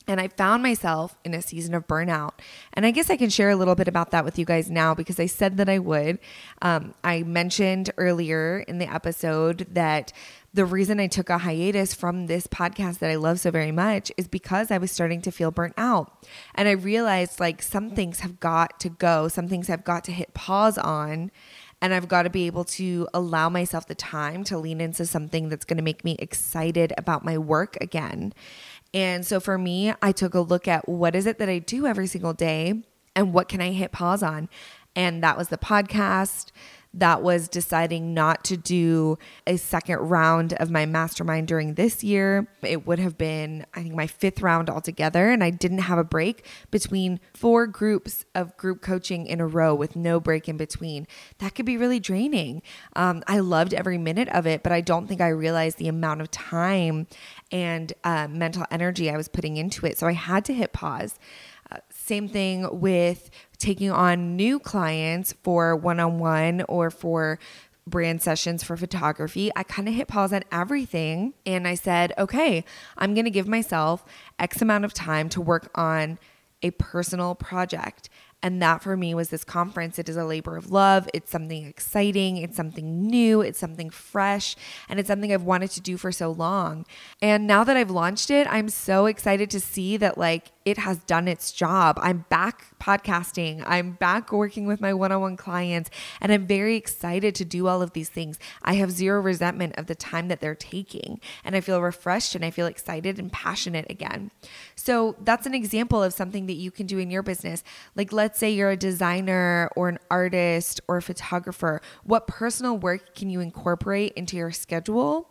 And 0.07 0.19
I 0.19 0.27
found 0.27 0.63
myself 0.63 1.17
in 1.23 1.33
a 1.33 1.41
season 1.41 1.73
of 1.73 1.87
burnout. 1.87 2.31
And 2.73 2.85
I 2.85 2.91
guess 2.91 3.09
I 3.09 3.15
can 3.15 3.29
share 3.29 3.49
a 3.49 3.55
little 3.55 3.75
bit 3.75 3.87
about 3.87 4.11
that 4.11 4.25
with 4.25 4.37
you 4.37 4.45
guys 4.45 4.69
now 4.69 4.93
because 4.93 5.19
I 5.19 5.27
said 5.27 5.57
that 5.57 5.69
I 5.69 5.79
would. 5.79 6.19
Um, 6.61 6.93
I 7.03 7.23
mentioned 7.23 7.91
earlier 7.97 8.59
in 8.67 8.79
the 8.79 8.91
episode 8.91 9.67
that 9.71 10.11
the 10.53 10.65
reason 10.65 10.99
I 10.99 11.07
took 11.07 11.29
a 11.29 11.39
hiatus 11.39 11.93
from 11.95 12.27
this 12.27 12.45
podcast 12.45 12.99
that 12.99 13.09
I 13.09 13.15
love 13.15 13.39
so 13.39 13.49
very 13.49 13.71
much 13.71 14.11
is 14.17 14.27
because 14.27 14.69
I 14.69 14.77
was 14.77 14.91
starting 14.91 15.21
to 15.23 15.31
feel 15.31 15.49
burnt 15.49 15.73
out. 15.77 16.27
And 16.53 16.67
I 16.67 16.73
realized 16.73 17.39
like 17.39 17.61
some 17.63 17.89
things 17.89 18.19
have 18.19 18.39
got 18.39 18.79
to 18.81 18.89
go, 18.89 19.27
some 19.27 19.47
things 19.47 19.67
have 19.67 19.83
got 19.83 20.03
to 20.05 20.11
hit 20.11 20.33
pause 20.33 20.77
on. 20.77 21.31
And 21.81 21.93
I've 21.93 22.07
got 22.07 22.23
to 22.23 22.29
be 22.29 22.45
able 22.45 22.63
to 22.65 23.09
allow 23.13 23.49
myself 23.49 23.87
the 23.87 23.95
time 23.95 24.45
to 24.45 24.57
lean 24.57 24.79
into 24.79 25.05
something 25.05 25.49
that's 25.49 25.65
going 25.65 25.77
to 25.77 25.83
make 25.83 26.05
me 26.05 26.15
excited 26.17 26.93
about 26.97 27.25
my 27.25 27.37
work 27.37 27.77
again. 27.81 28.33
And 28.93 29.25
so 29.25 29.39
for 29.39 29.57
me, 29.57 29.93
I 30.01 30.11
took 30.11 30.33
a 30.33 30.39
look 30.39 30.67
at 30.67 30.87
what 30.87 31.15
is 31.15 31.25
it 31.25 31.39
that 31.39 31.49
I 31.49 31.59
do 31.59 31.87
every 31.87 32.07
single 32.07 32.33
day 32.33 32.83
and 33.15 33.33
what 33.33 33.47
can 33.47 33.61
I 33.61 33.71
hit 33.71 33.91
pause 33.91 34.21
on? 34.21 34.49
And 34.95 35.23
that 35.23 35.37
was 35.37 35.49
the 35.49 35.57
podcast 35.57 36.51
that 36.93 37.23
was 37.23 37.47
deciding 37.47 38.13
not 38.13 38.43
to 38.45 38.57
do 38.57 39.17
a 39.47 39.57
second 39.57 39.97
round 39.97 40.53
of 40.53 40.69
my 40.69 40.85
mastermind 40.85 41.47
during 41.47 41.73
this 41.73 42.03
year. 42.03 42.47
It 42.61 42.85
would 42.85 42.99
have 42.99 43.17
been, 43.17 43.65
I 43.73 43.81
think, 43.81 43.95
my 43.95 44.05
fifth 44.05 44.41
round 44.41 44.69
altogether. 44.69 45.29
And 45.29 45.43
I 45.43 45.49
didn't 45.49 45.79
have 45.79 45.97
a 45.97 46.03
break 46.03 46.45
between 46.69 47.19
four 47.33 47.65
groups 47.65 48.25
of 48.35 48.55
group 48.57 48.81
coaching 48.81 49.25
in 49.25 49.39
a 49.39 49.47
row 49.47 49.73
with 49.73 49.95
no 49.95 50.19
break 50.19 50.47
in 50.47 50.57
between. 50.57 51.07
That 51.39 51.55
could 51.55 51.65
be 51.65 51.77
really 51.77 51.99
draining. 51.99 52.61
Um, 52.95 53.23
I 53.27 53.39
loved 53.39 53.73
every 53.73 53.97
minute 53.97 54.29
of 54.29 54.45
it, 54.45 54.61
but 54.61 54.71
I 54.71 54.81
don't 54.81 55.07
think 55.07 55.19
I 55.19 55.29
realized 55.29 55.79
the 55.79 55.87
amount 55.87 56.21
of 56.21 56.29
time 56.29 57.07
and 57.51 57.91
uh, 58.03 58.27
mental 58.29 58.65
energy 58.69 59.09
I 59.09 59.17
was 59.17 59.27
putting 59.27 59.57
into 59.57 59.85
it. 59.85 59.97
So 59.97 60.07
I 60.07 60.13
had 60.13 60.45
to 60.45 60.53
hit 60.53 60.73
pause. 60.73 61.17
Same 62.05 62.27
thing 62.27 62.81
with 62.81 63.29
taking 63.59 63.89
on 63.89 64.35
new 64.35 64.59
clients 64.59 65.33
for 65.41 65.73
one 65.73 66.01
on 66.01 66.19
one 66.19 66.61
or 66.67 66.91
for 66.91 67.39
brand 67.87 68.21
sessions 68.21 68.61
for 68.61 68.75
photography, 68.75 69.51
I 69.55 69.63
kind 69.63 69.87
of 69.87 69.93
hit 69.93 70.09
pause 70.09 70.33
on 70.33 70.43
everything 70.51 71.33
and 71.45 71.65
I 71.65 71.75
said, 71.75 72.11
okay, 72.17 72.65
I'm 72.97 73.13
going 73.13 73.23
to 73.23 73.31
give 73.31 73.47
myself 73.47 74.03
X 74.37 74.61
amount 74.61 74.83
of 74.83 74.93
time 74.93 75.29
to 75.29 75.39
work 75.39 75.71
on 75.75 76.19
a 76.61 76.71
personal 76.71 77.35
project. 77.35 78.09
And 78.41 78.61
that 78.61 78.83
for 78.83 78.97
me 78.97 79.15
was 79.15 79.29
this 79.29 79.45
conference. 79.45 79.97
It 79.97 80.09
is 80.09 80.17
a 80.17 80.25
labor 80.25 80.57
of 80.57 80.69
love. 80.69 81.09
It's 81.13 81.31
something 81.31 81.65
exciting. 81.65 82.35
It's 82.35 82.57
something 82.57 83.07
new. 83.07 83.39
It's 83.39 83.59
something 83.59 83.89
fresh. 83.89 84.57
And 84.89 84.99
it's 84.99 85.07
something 85.07 85.31
I've 85.31 85.43
wanted 85.43 85.71
to 85.71 85.81
do 85.81 85.95
for 85.95 86.11
so 86.11 86.31
long. 86.31 86.85
And 87.21 87.47
now 87.47 87.63
that 87.63 87.77
I've 87.77 87.91
launched 87.91 88.29
it, 88.29 88.45
I'm 88.49 88.67
so 88.67 89.05
excited 89.05 89.49
to 89.51 89.61
see 89.61 89.95
that, 89.95 90.17
like, 90.17 90.51
it 90.65 90.77
has 90.77 90.99
done 90.99 91.27
its 91.27 91.51
job. 91.51 91.99
I'm 92.01 92.25
back 92.29 92.67
podcasting. 92.79 93.63
I'm 93.65 93.91
back 93.91 94.31
working 94.31 94.65
with 94.65 94.81
my 94.81 94.93
one 94.93 95.11
on 95.11 95.21
one 95.21 95.37
clients, 95.37 95.89
and 96.21 96.31
I'm 96.31 96.47
very 96.47 96.75
excited 96.75 97.35
to 97.35 97.45
do 97.45 97.67
all 97.67 97.81
of 97.81 97.93
these 97.93 98.09
things. 98.09 98.39
I 98.61 98.75
have 98.75 98.91
zero 98.91 99.21
resentment 99.21 99.75
of 99.77 99.87
the 99.87 99.95
time 99.95 100.27
that 100.27 100.39
they're 100.39 100.55
taking, 100.55 101.19
and 101.43 101.55
I 101.55 101.61
feel 101.61 101.81
refreshed 101.81 102.35
and 102.35 102.43
I 102.45 102.51
feel 102.51 102.67
excited 102.67 103.19
and 103.19 103.31
passionate 103.31 103.85
again. 103.89 104.31
So, 104.75 105.15
that's 105.21 105.45
an 105.45 105.53
example 105.53 106.01
of 106.01 106.13
something 106.13 106.47
that 106.47 106.53
you 106.53 106.71
can 106.71 106.85
do 106.85 106.97
in 106.97 107.11
your 107.11 107.23
business. 107.23 107.63
Like, 107.95 108.11
let's 108.11 108.39
say 108.39 108.51
you're 108.51 108.71
a 108.71 108.77
designer 108.77 109.69
or 109.75 109.89
an 109.89 109.99
artist 110.09 110.81
or 110.87 110.97
a 110.97 111.01
photographer. 111.01 111.81
What 112.03 112.27
personal 112.27 112.77
work 112.77 113.15
can 113.15 113.29
you 113.29 113.39
incorporate 113.39 114.13
into 114.13 114.37
your 114.37 114.51
schedule? 114.51 115.29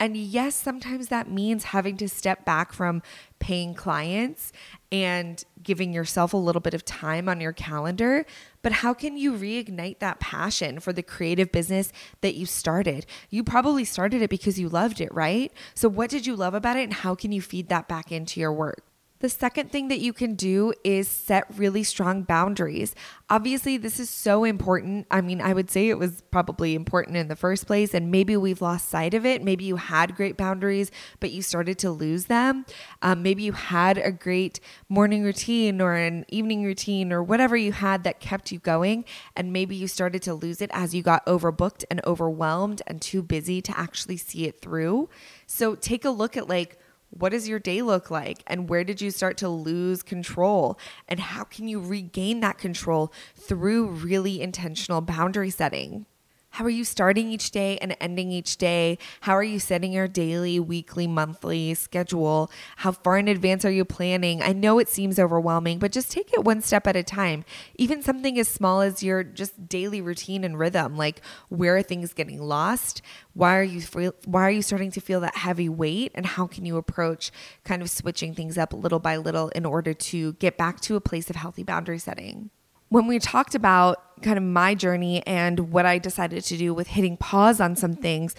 And 0.00 0.16
yes, 0.16 0.56
sometimes 0.56 1.08
that 1.08 1.30
means 1.30 1.64
having 1.64 1.96
to 1.98 2.08
step 2.08 2.44
back 2.44 2.72
from 2.72 3.00
paying 3.38 3.74
clients 3.74 4.52
and 4.90 5.42
giving 5.62 5.92
yourself 5.92 6.34
a 6.34 6.38
little 6.38 6.60
bit 6.60 6.74
of 6.74 6.84
time 6.84 7.28
on 7.28 7.40
your 7.40 7.52
calendar. 7.52 8.26
But 8.62 8.72
how 8.72 8.92
can 8.92 9.16
you 9.16 9.32
reignite 9.32 10.00
that 10.00 10.18
passion 10.18 10.80
for 10.80 10.92
the 10.92 11.02
creative 11.02 11.52
business 11.52 11.92
that 12.22 12.34
you 12.34 12.44
started? 12.44 13.06
You 13.30 13.44
probably 13.44 13.84
started 13.84 14.20
it 14.20 14.30
because 14.30 14.58
you 14.58 14.68
loved 14.68 15.00
it, 15.00 15.14
right? 15.14 15.52
So, 15.74 15.88
what 15.88 16.10
did 16.10 16.26
you 16.26 16.34
love 16.34 16.54
about 16.54 16.76
it, 16.76 16.84
and 16.84 16.92
how 16.92 17.14
can 17.14 17.30
you 17.30 17.40
feed 17.40 17.68
that 17.68 17.86
back 17.86 18.10
into 18.10 18.40
your 18.40 18.52
work? 18.52 18.82
The 19.24 19.30
second 19.30 19.72
thing 19.72 19.88
that 19.88 20.00
you 20.00 20.12
can 20.12 20.34
do 20.34 20.74
is 20.84 21.08
set 21.08 21.46
really 21.56 21.82
strong 21.82 22.24
boundaries. 22.24 22.94
Obviously, 23.30 23.78
this 23.78 23.98
is 23.98 24.10
so 24.10 24.44
important. 24.44 25.06
I 25.10 25.22
mean, 25.22 25.40
I 25.40 25.54
would 25.54 25.70
say 25.70 25.88
it 25.88 25.98
was 25.98 26.20
probably 26.30 26.74
important 26.74 27.16
in 27.16 27.28
the 27.28 27.34
first 27.34 27.66
place, 27.66 27.94
and 27.94 28.10
maybe 28.10 28.36
we've 28.36 28.60
lost 28.60 28.90
sight 28.90 29.14
of 29.14 29.24
it. 29.24 29.42
Maybe 29.42 29.64
you 29.64 29.76
had 29.76 30.14
great 30.14 30.36
boundaries, 30.36 30.90
but 31.20 31.30
you 31.30 31.40
started 31.40 31.78
to 31.78 31.90
lose 31.90 32.26
them. 32.26 32.66
Um, 33.00 33.22
maybe 33.22 33.44
you 33.44 33.52
had 33.52 33.96
a 33.96 34.12
great 34.12 34.60
morning 34.90 35.22
routine 35.22 35.80
or 35.80 35.94
an 35.94 36.26
evening 36.28 36.62
routine 36.62 37.10
or 37.10 37.22
whatever 37.22 37.56
you 37.56 37.72
had 37.72 38.04
that 38.04 38.20
kept 38.20 38.52
you 38.52 38.58
going, 38.58 39.06
and 39.34 39.54
maybe 39.54 39.74
you 39.74 39.88
started 39.88 40.20
to 40.24 40.34
lose 40.34 40.60
it 40.60 40.68
as 40.74 40.94
you 40.94 41.02
got 41.02 41.24
overbooked 41.24 41.82
and 41.90 42.04
overwhelmed 42.04 42.82
and 42.86 43.00
too 43.00 43.22
busy 43.22 43.62
to 43.62 43.78
actually 43.78 44.18
see 44.18 44.44
it 44.44 44.60
through. 44.60 45.08
So 45.46 45.76
take 45.76 46.04
a 46.04 46.10
look 46.10 46.36
at 46.36 46.46
like, 46.46 46.78
what 47.18 47.30
does 47.30 47.48
your 47.48 47.58
day 47.58 47.82
look 47.82 48.10
like? 48.10 48.42
And 48.46 48.68
where 48.68 48.84
did 48.84 49.00
you 49.00 49.10
start 49.10 49.36
to 49.38 49.48
lose 49.48 50.02
control? 50.02 50.78
And 51.08 51.20
how 51.20 51.44
can 51.44 51.68
you 51.68 51.80
regain 51.80 52.40
that 52.40 52.58
control 52.58 53.12
through 53.36 53.86
really 53.86 54.40
intentional 54.42 55.00
boundary 55.00 55.50
setting? 55.50 56.06
How 56.54 56.64
are 56.66 56.70
you 56.70 56.84
starting 56.84 57.32
each 57.32 57.50
day 57.50 57.78
and 57.78 57.96
ending 58.00 58.30
each 58.30 58.58
day? 58.58 58.98
How 59.22 59.32
are 59.32 59.42
you 59.42 59.58
setting 59.58 59.92
your 59.92 60.06
daily, 60.06 60.60
weekly, 60.60 61.08
monthly 61.08 61.74
schedule? 61.74 62.48
How 62.76 62.92
far 62.92 63.18
in 63.18 63.26
advance 63.26 63.64
are 63.64 63.72
you 63.72 63.84
planning? 63.84 64.40
I 64.40 64.52
know 64.52 64.78
it 64.78 64.88
seems 64.88 65.18
overwhelming, 65.18 65.80
but 65.80 65.90
just 65.90 66.12
take 66.12 66.32
it 66.32 66.44
one 66.44 66.62
step 66.62 66.86
at 66.86 66.94
a 66.94 67.02
time. 67.02 67.44
Even 67.74 68.04
something 68.04 68.38
as 68.38 68.46
small 68.46 68.82
as 68.82 69.02
your 69.02 69.24
just 69.24 69.68
daily 69.68 70.00
routine 70.00 70.44
and 70.44 70.56
rhythm, 70.56 70.96
like 70.96 71.22
where 71.48 71.76
are 71.76 71.82
things 71.82 72.12
getting 72.12 72.40
lost? 72.40 73.02
Why 73.32 73.56
are 73.56 73.64
you 73.64 73.82
why 74.24 74.42
are 74.42 74.52
you 74.52 74.62
starting 74.62 74.92
to 74.92 75.00
feel 75.00 75.18
that 75.22 75.38
heavy 75.38 75.68
weight 75.68 76.12
and 76.14 76.24
how 76.24 76.46
can 76.46 76.64
you 76.64 76.76
approach 76.76 77.32
kind 77.64 77.82
of 77.82 77.90
switching 77.90 78.32
things 78.32 78.56
up 78.56 78.72
little 78.72 79.00
by 79.00 79.16
little 79.16 79.48
in 79.48 79.66
order 79.66 79.92
to 79.92 80.34
get 80.34 80.56
back 80.56 80.80
to 80.82 80.94
a 80.94 81.00
place 81.00 81.28
of 81.28 81.34
healthy 81.34 81.64
boundary 81.64 81.98
setting? 81.98 82.50
When 82.88 83.06
we 83.06 83.18
talked 83.18 83.54
about 83.54 84.22
kind 84.22 84.38
of 84.38 84.44
my 84.44 84.74
journey 84.74 85.26
and 85.26 85.72
what 85.72 85.86
I 85.86 85.98
decided 85.98 86.44
to 86.44 86.56
do 86.56 86.72
with 86.72 86.88
hitting 86.88 87.16
pause 87.16 87.60
on 87.60 87.76
some 87.76 87.94
things, 87.94 88.34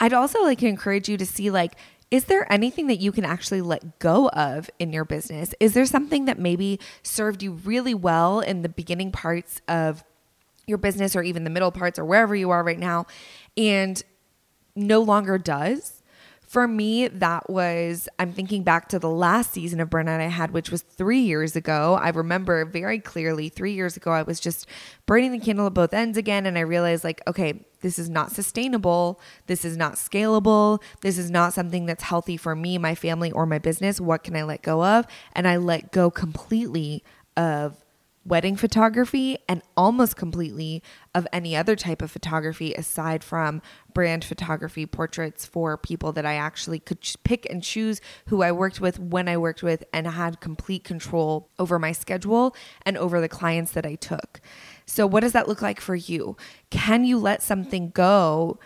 I'd 0.00 0.12
also 0.12 0.42
like 0.42 0.58
to 0.58 0.66
encourage 0.66 1.08
you 1.08 1.16
to 1.16 1.26
see 1.26 1.50
like 1.50 1.74
is 2.10 2.26
there 2.26 2.50
anything 2.52 2.86
that 2.86 3.00
you 3.00 3.10
can 3.10 3.24
actually 3.24 3.60
let 3.60 3.98
go 3.98 4.28
of 4.28 4.70
in 4.78 4.92
your 4.92 5.04
business? 5.04 5.52
Is 5.58 5.74
there 5.74 5.86
something 5.86 6.26
that 6.26 6.38
maybe 6.38 6.78
served 7.02 7.42
you 7.42 7.52
really 7.52 7.94
well 7.94 8.38
in 8.38 8.62
the 8.62 8.68
beginning 8.68 9.10
parts 9.10 9.60
of 9.66 10.04
your 10.68 10.78
business 10.78 11.16
or 11.16 11.22
even 11.22 11.42
the 11.42 11.50
middle 11.50 11.72
parts 11.72 11.98
or 11.98 12.04
wherever 12.04 12.36
you 12.36 12.50
are 12.50 12.62
right 12.62 12.78
now 12.78 13.06
and 13.56 14.02
no 14.76 15.00
longer 15.00 15.36
does? 15.36 15.95
For 16.46 16.68
me, 16.68 17.08
that 17.08 17.50
was, 17.50 18.08
I'm 18.20 18.32
thinking 18.32 18.62
back 18.62 18.88
to 18.90 19.00
the 19.00 19.10
last 19.10 19.52
season 19.52 19.80
of 19.80 19.90
Burnout 19.90 20.20
I 20.20 20.28
had, 20.28 20.52
which 20.52 20.70
was 20.70 20.82
three 20.82 21.20
years 21.20 21.56
ago. 21.56 21.98
I 22.00 22.10
remember 22.10 22.64
very 22.64 23.00
clearly 23.00 23.48
three 23.48 23.72
years 23.72 23.96
ago, 23.96 24.12
I 24.12 24.22
was 24.22 24.38
just 24.38 24.66
burning 25.06 25.32
the 25.32 25.40
candle 25.40 25.66
at 25.66 25.74
both 25.74 25.92
ends 25.92 26.16
again. 26.16 26.46
And 26.46 26.56
I 26.56 26.60
realized, 26.60 27.02
like, 27.02 27.20
okay, 27.26 27.64
this 27.80 27.98
is 27.98 28.08
not 28.08 28.30
sustainable. 28.30 29.20
This 29.48 29.64
is 29.64 29.76
not 29.76 29.94
scalable. 29.94 30.80
This 31.00 31.18
is 31.18 31.30
not 31.30 31.52
something 31.52 31.86
that's 31.86 32.04
healthy 32.04 32.36
for 32.36 32.54
me, 32.54 32.78
my 32.78 32.94
family, 32.94 33.32
or 33.32 33.44
my 33.44 33.58
business. 33.58 34.00
What 34.00 34.22
can 34.22 34.36
I 34.36 34.44
let 34.44 34.62
go 34.62 34.84
of? 34.84 35.06
And 35.32 35.48
I 35.48 35.56
let 35.56 35.90
go 35.90 36.10
completely 36.10 37.02
of 37.36 37.76
wedding 38.26 38.56
photography 38.56 39.38
and 39.48 39.62
almost 39.76 40.16
completely 40.16 40.82
of 41.14 41.26
any 41.32 41.54
other 41.54 41.76
type 41.76 42.02
of 42.02 42.10
photography 42.10 42.74
aside 42.74 43.22
from 43.22 43.62
brand 43.94 44.24
photography 44.24 44.84
portraits 44.84 45.46
for 45.46 45.76
people 45.78 46.12
that 46.12 46.26
I 46.26 46.34
actually 46.34 46.80
could 46.80 46.98
pick 47.22 47.46
and 47.48 47.62
choose 47.62 48.00
who 48.26 48.42
I 48.42 48.50
worked 48.50 48.80
with 48.80 48.98
when 48.98 49.28
I 49.28 49.36
worked 49.36 49.62
with 49.62 49.84
and 49.92 50.08
had 50.08 50.40
complete 50.40 50.82
control 50.82 51.48
over 51.58 51.78
my 51.78 51.92
schedule 51.92 52.56
and 52.84 52.96
over 52.96 53.20
the 53.20 53.28
clients 53.28 53.72
that 53.72 53.86
I 53.86 53.94
took. 53.94 54.40
So, 54.86 55.06
what 55.06 55.20
does 55.20 55.32
that 55.32 55.48
look 55.48 55.62
like 55.62 55.80
for 55.80 55.94
you? 55.94 56.36
Can 56.70 57.04
you 57.04 57.18
let 57.18 57.42
something 57.42 57.90
go? 57.90 58.58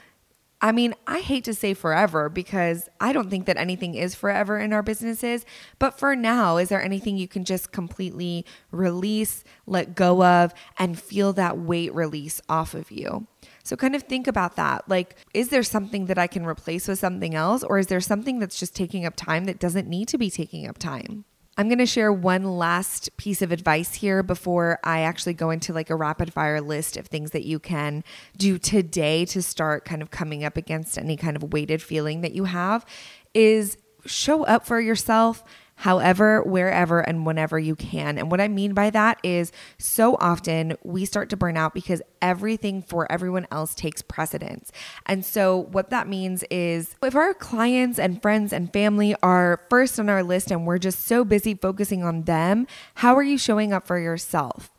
I 0.63 0.73
mean, 0.73 0.95
I 1.07 1.21
hate 1.21 1.45
to 1.45 1.55
say 1.55 1.73
forever 1.73 2.29
because 2.29 2.89
I 3.01 3.15
don't 3.15 3.31
think 3.31 3.47
that 3.47 3.57
anything 3.57 3.95
is 3.95 4.15
forever 4.15 4.59
in 4.59 4.75
our 4.75 4.83
businesses. 4.83 5.47
But 5.79 5.99
for 5.99 6.15
now, 6.15 6.59
is 6.59 6.69
there 6.69 6.83
anything 6.83 7.17
you 7.17 7.29
can 7.29 7.45
just 7.45 7.73
completely 7.73 8.45
release, 8.71 9.43
let 9.67 9.95
go 9.95 10.23
of, 10.23 10.53
and 10.79 11.01
feel 11.01 11.33
that 11.33 11.59
weight 11.59 11.95
release 11.95 12.43
off 12.49 12.75
of 12.75 12.91
you? 12.91 13.27
So, 13.63 13.75
kind 13.75 13.97
of 13.97 14.03
think 14.03 14.27
about 14.27 14.57
that. 14.57 14.87
Like, 14.89 15.17
is 15.33 15.49
there 15.49 15.63
something 15.63 16.07
that 16.07 16.19
I 16.19 16.27
can 16.27 16.45
replace 16.45 16.89
with 16.89 16.99
something 16.99 17.35
else? 17.35 17.63
Or 17.63 17.79
is 17.79 17.87
there 17.87 18.01
something 18.01 18.39
that's 18.39 18.59
just 18.59 18.77
taking 18.77 19.07
up 19.07 19.17
time 19.17 19.45
that 19.47 19.61
doesn't 19.61 19.89
need 19.89 20.09
to 20.09 20.19
be 20.19 20.31
taking 20.31 20.69
up 20.69 20.77
time? 20.77 21.25
I'm 21.61 21.69
going 21.69 21.77
to 21.77 21.85
share 21.85 22.11
one 22.11 22.45
last 22.45 23.15
piece 23.19 23.43
of 23.43 23.53
advice 23.53 23.93
here 23.93 24.23
before 24.23 24.79
I 24.83 25.01
actually 25.01 25.35
go 25.35 25.51
into 25.51 25.75
like 25.75 25.91
a 25.91 25.95
rapid 25.95 26.33
fire 26.33 26.59
list 26.63 26.97
of 26.97 27.07
things 27.07 27.33
that 27.33 27.45
you 27.45 27.59
can 27.59 28.03
do 28.35 28.57
today 28.57 29.27
to 29.27 29.43
start 29.43 29.85
kind 29.85 30.01
of 30.01 30.11
coming 30.11 30.43
up 30.43 30.57
against 30.57 30.97
any 30.97 31.19
kind 31.19 31.37
of 31.37 31.53
weighted 31.53 31.83
feeling 31.83 32.23
that 32.23 32.33
you 32.33 32.45
have 32.45 32.87
is 33.35 33.77
show 34.07 34.47
up 34.47 34.65
for 34.65 34.81
yourself 34.81 35.45
however, 35.81 36.43
wherever, 36.43 37.01
and 37.01 37.25
whenever 37.25 37.59
you 37.59 37.75
can. 37.75 38.19
And 38.19 38.31
what 38.31 38.39
I 38.39 38.49
mean 38.49 38.75
by 38.75 38.91
that 38.91 39.19
is 39.23 39.51
so 39.79 40.15
often 40.21 40.77
we 40.85 41.07
start 41.07 41.31
to 41.31 41.39
burn 41.39 41.57
out 41.57 41.73
because 41.73 42.03
everything 42.21 42.83
for 42.83 43.11
everyone 43.11 43.47
else 43.51 43.75
takes 43.75 44.03
precedence. 44.03 44.71
And 45.07 45.25
so, 45.25 45.57
what 45.57 45.89
that 45.89 46.07
means 46.07 46.45
is 46.51 46.97
if 47.03 47.17
our 47.17 47.33
clients 47.33 47.99
and 47.99 48.21
friends 48.21 48.53
and 48.53 48.71
family 48.71 49.15
are 49.23 49.63
first 49.71 49.99
on 49.99 50.11
our 50.11 50.23
list 50.23 50.51
and 50.51 50.67
we're 50.67 50.77
just 50.77 51.07
so 51.07 51.25
busy 51.25 51.55
focusing 51.55 52.05
on 52.05 52.25
them, 52.25 52.67
how 52.97 53.17
are 53.17 53.23
you 53.23 53.39
showing 53.39 53.73
up 53.73 53.87
for 53.87 53.99
yourself? 53.99 54.71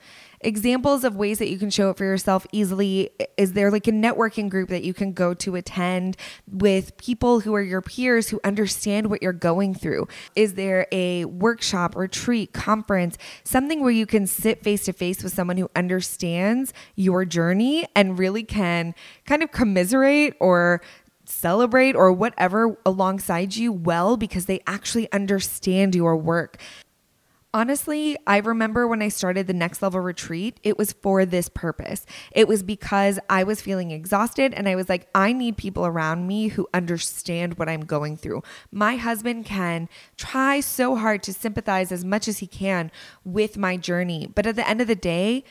Examples 0.44 1.04
of 1.04 1.16
ways 1.16 1.40
that 1.40 1.50
you 1.50 1.58
can 1.58 1.70
show 1.70 1.90
it 1.90 1.98
for 1.98 2.06
yourself 2.06 2.46
easily 2.52 3.10
is 3.38 3.54
there 3.54 3.72
like 3.72 3.88
a 3.88 3.92
networking 3.92 4.50
group 4.50 4.70
that 4.70 4.84
you 4.84 4.94
can 4.94 5.14
go 5.14 5.34
to 5.34 5.56
attend 5.56 6.18
with 6.48 6.96
people 6.98 7.42
who 7.42 7.54
are 7.54 7.62
your 7.62 7.82
peers 7.82 8.30
who 8.30 8.40
understand 8.44 9.10
what 9.10 9.22
you're 9.22 9.34
going 9.34 9.74
through? 9.74 10.08
Is 10.36 10.56
there 10.56 10.88
a 10.92 11.26
workshop, 11.26 11.96
retreat, 11.96 12.54
conference, 12.54 13.18
something 13.44 13.82
where 13.82 13.92
you 13.92 14.06
can 14.06 14.28
sit 14.28 14.64
face 14.64 14.86
to 14.86 14.94
face 14.94 15.24
with 15.24 15.34
someone 15.34 15.58
who 15.58 15.70
understands 15.76 16.74
your 16.96 17.26
journey 17.26 17.88
and 17.96 18.18
really 18.18 18.44
can 18.44 18.96
kind 19.26 19.44
of 19.44 19.52
commiserate 19.52 20.36
or 20.40 20.82
celebrate 21.26 21.96
or 21.96 22.12
whatever 22.12 22.78
alongside 22.86 23.56
you 23.56 23.72
well 23.72 24.18
because 24.18 24.46
they 24.46 24.62
actually 24.68 25.12
understand 25.12 25.96
your 25.96 26.18
work. 26.18 26.58
Honestly, 27.54 28.18
I 28.26 28.38
remember 28.38 28.88
when 28.88 29.02
I 29.02 29.10
started 29.10 29.46
the 29.46 29.54
next 29.54 29.82
level 29.82 30.00
retreat, 30.00 30.58
it 30.64 30.78
was 30.78 30.94
for 30.94 31.26
this 31.26 31.50
purpose. 31.50 32.06
It 32.32 32.48
was 32.48 32.64
because 32.64 33.20
I 33.30 33.44
was 33.44 33.62
feeling 33.62 33.92
exhausted 33.92 34.54
and 34.54 34.70
I 34.70 34.76
was 34.76 34.88
like, 34.88 35.10
I 35.14 35.34
need 35.34 35.58
people 35.58 35.86
around 35.86 36.28
me 36.28 36.48
who 36.48 36.70
understand 36.74 37.60
what 37.60 37.68
I'm 37.68 37.82
going 37.82 38.16
through. 38.16 38.44
My 38.72 38.96
husband 38.96 39.46
can 39.46 39.90
try 40.16 40.62
so 40.62 40.96
hard 40.96 41.24
to 41.24 41.34
sympathize 41.34 41.92
as 41.92 42.06
much 42.06 42.30
as 42.30 42.40
he 42.40 42.48
can 42.48 42.90
with 43.26 43.58
my 43.58 43.76
journey, 43.76 44.32
but 44.34 44.46
at 44.46 44.56
the 44.56 44.68
end 44.68 44.80
of 44.80 44.88
the 44.88 44.96
day, 44.96 45.44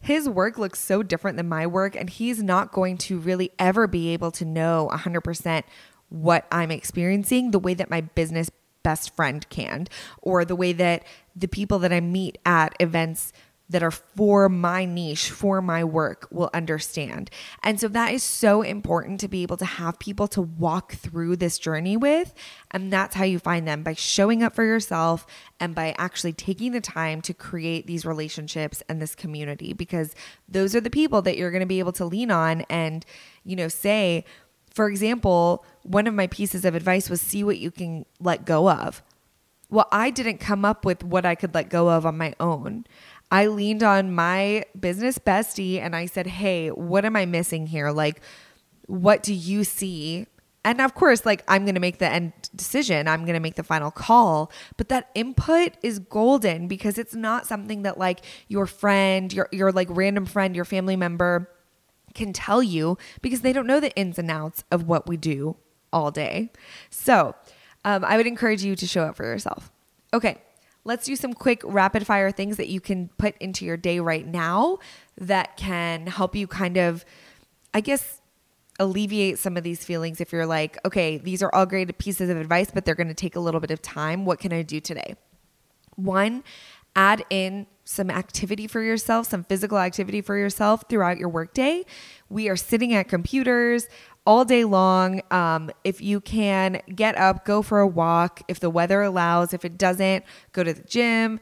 his 0.00 0.28
work 0.28 0.58
looks 0.58 0.80
so 0.80 1.02
different 1.02 1.36
than 1.36 1.48
my 1.48 1.66
work, 1.66 1.96
and 1.96 2.08
he's 2.08 2.42
not 2.42 2.72
going 2.72 2.96
to 2.98 3.18
really 3.18 3.50
ever 3.58 3.86
be 3.86 4.10
able 4.10 4.30
to 4.32 4.44
know 4.44 4.88
100% 4.92 5.64
what 6.08 6.46
I'm 6.50 6.70
experiencing 6.70 7.50
the 7.50 7.58
way 7.58 7.74
that 7.74 7.90
my 7.90 8.00
business 8.00 8.48
best 8.82 9.14
friend 9.14 9.48
can, 9.48 9.86
or 10.22 10.44
the 10.44 10.56
way 10.56 10.72
that 10.72 11.04
the 11.34 11.48
people 11.48 11.78
that 11.80 11.92
I 11.92 12.00
meet 12.00 12.38
at 12.44 12.74
events 12.80 13.32
that 13.70 13.82
are 13.82 13.90
for 13.90 14.48
my 14.48 14.84
niche, 14.84 15.30
for 15.30 15.60
my 15.60 15.84
work, 15.84 16.26
will 16.30 16.50
understand. 16.54 17.30
And 17.62 17.78
so 17.78 17.88
that 17.88 18.12
is 18.12 18.22
so 18.22 18.62
important 18.62 19.20
to 19.20 19.28
be 19.28 19.42
able 19.42 19.58
to 19.58 19.64
have 19.64 19.98
people 19.98 20.26
to 20.28 20.42
walk 20.42 20.94
through 20.94 21.36
this 21.36 21.58
journey 21.58 21.96
with. 21.96 22.32
And 22.70 22.90
that's 22.90 23.14
how 23.14 23.24
you 23.24 23.38
find 23.38 23.68
them 23.68 23.82
by 23.82 23.92
showing 23.92 24.42
up 24.42 24.54
for 24.54 24.64
yourself 24.64 25.26
and 25.60 25.74
by 25.74 25.94
actually 25.98 26.32
taking 26.32 26.72
the 26.72 26.80
time 26.80 27.20
to 27.22 27.34
create 27.34 27.86
these 27.86 28.06
relationships 28.06 28.82
and 28.88 29.02
this 29.02 29.14
community 29.14 29.74
because 29.74 30.14
those 30.48 30.74
are 30.74 30.80
the 30.80 30.90
people 30.90 31.20
that 31.22 31.36
you're 31.36 31.50
going 31.50 31.60
to 31.60 31.66
be 31.66 31.78
able 31.78 31.92
to 31.92 32.06
lean 32.06 32.30
on 32.30 32.62
and, 32.70 33.04
you 33.44 33.56
know, 33.56 33.68
say, 33.68 34.24
for 34.78 34.88
example, 34.88 35.64
one 35.82 36.06
of 36.06 36.14
my 36.14 36.28
pieces 36.28 36.64
of 36.64 36.76
advice 36.76 37.10
was 37.10 37.20
see 37.20 37.42
what 37.42 37.58
you 37.58 37.72
can 37.72 38.06
let 38.20 38.44
go 38.44 38.70
of. 38.70 39.02
Well, 39.70 39.88
I 39.90 40.10
didn't 40.10 40.38
come 40.38 40.64
up 40.64 40.84
with 40.84 41.02
what 41.02 41.26
I 41.26 41.34
could 41.34 41.52
let 41.52 41.68
go 41.68 41.90
of 41.90 42.06
on 42.06 42.16
my 42.16 42.32
own. 42.38 42.86
I 43.28 43.48
leaned 43.48 43.82
on 43.82 44.14
my 44.14 44.66
business 44.78 45.18
bestie 45.18 45.80
and 45.80 45.96
I 45.96 46.06
said, 46.06 46.28
Hey, 46.28 46.68
what 46.68 47.04
am 47.04 47.16
I 47.16 47.26
missing 47.26 47.66
here? 47.66 47.90
Like, 47.90 48.20
what 48.86 49.24
do 49.24 49.34
you 49.34 49.64
see? 49.64 50.28
And 50.64 50.80
of 50.80 50.94
course, 50.94 51.26
like, 51.26 51.42
I'm 51.48 51.64
going 51.64 51.74
to 51.74 51.80
make 51.80 51.98
the 51.98 52.08
end 52.08 52.32
decision, 52.54 53.08
I'm 53.08 53.22
going 53.22 53.34
to 53.34 53.40
make 53.40 53.56
the 53.56 53.64
final 53.64 53.90
call. 53.90 54.52
But 54.76 54.90
that 54.90 55.10
input 55.16 55.72
is 55.82 55.98
golden 55.98 56.68
because 56.68 56.98
it's 56.98 57.16
not 57.16 57.48
something 57.48 57.82
that, 57.82 57.98
like, 57.98 58.20
your 58.46 58.66
friend, 58.66 59.32
your, 59.32 59.48
your 59.50 59.72
like 59.72 59.88
random 59.90 60.24
friend, 60.24 60.54
your 60.54 60.64
family 60.64 60.94
member 60.94 61.50
can 62.18 62.32
tell 62.32 62.62
you 62.62 62.98
because 63.22 63.40
they 63.40 63.52
don't 63.52 63.66
know 63.66 63.80
the 63.80 63.94
ins 63.96 64.18
and 64.18 64.30
outs 64.30 64.64
of 64.70 64.86
what 64.86 65.06
we 65.06 65.16
do 65.16 65.56
all 65.92 66.10
day. 66.10 66.50
So, 66.90 67.34
um, 67.84 68.04
I 68.04 68.16
would 68.16 68.26
encourage 68.26 68.62
you 68.62 68.76
to 68.76 68.86
show 68.86 69.04
up 69.04 69.16
for 69.16 69.24
yourself. 69.24 69.70
Okay, 70.12 70.38
let's 70.84 71.06
do 71.06 71.16
some 71.16 71.32
quick 71.32 71.62
rapid 71.64 72.06
fire 72.06 72.30
things 72.30 72.56
that 72.56 72.68
you 72.68 72.80
can 72.80 73.08
put 73.18 73.36
into 73.38 73.64
your 73.64 73.76
day 73.76 74.00
right 74.00 74.26
now 74.26 74.78
that 75.16 75.56
can 75.56 76.06
help 76.06 76.34
you 76.34 76.46
kind 76.46 76.76
of, 76.76 77.04
I 77.72 77.80
guess, 77.80 78.20
alleviate 78.80 79.38
some 79.38 79.56
of 79.56 79.64
these 79.64 79.84
feelings 79.84 80.20
if 80.20 80.32
you're 80.32 80.46
like, 80.46 80.78
okay, 80.84 81.18
these 81.18 81.42
are 81.42 81.52
all 81.54 81.66
great 81.66 81.96
pieces 81.98 82.30
of 82.30 82.36
advice, 82.36 82.70
but 82.72 82.84
they're 82.84 82.94
going 82.94 83.08
to 83.08 83.14
take 83.14 83.36
a 83.36 83.40
little 83.40 83.60
bit 83.60 83.70
of 83.70 83.82
time. 83.82 84.24
What 84.24 84.38
can 84.38 84.52
I 84.52 84.62
do 84.62 84.80
today? 84.80 85.16
One, 85.96 86.44
add 86.94 87.24
in 87.30 87.66
some 87.88 88.10
activity 88.10 88.66
for 88.66 88.82
yourself, 88.82 89.26
some 89.26 89.42
physical 89.42 89.78
activity 89.78 90.20
for 90.20 90.36
yourself 90.36 90.84
throughout 90.90 91.16
your 91.16 91.30
workday. 91.30 91.86
We 92.28 92.50
are 92.50 92.56
sitting 92.56 92.92
at 92.92 93.08
computers 93.08 93.88
all 94.26 94.44
day 94.44 94.64
long. 94.64 95.22
Um, 95.30 95.70
if 95.84 96.02
you 96.02 96.20
can 96.20 96.82
get 96.94 97.16
up, 97.16 97.46
go 97.46 97.62
for 97.62 97.80
a 97.80 97.86
walk. 97.86 98.42
If 98.46 98.60
the 98.60 98.68
weather 98.68 99.00
allows, 99.00 99.54
if 99.54 99.64
it 99.64 99.78
doesn't, 99.78 100.22
go 100.52 100.62
to 100.62 100.74
the 100.74 100.82
gym, 100.82 101.40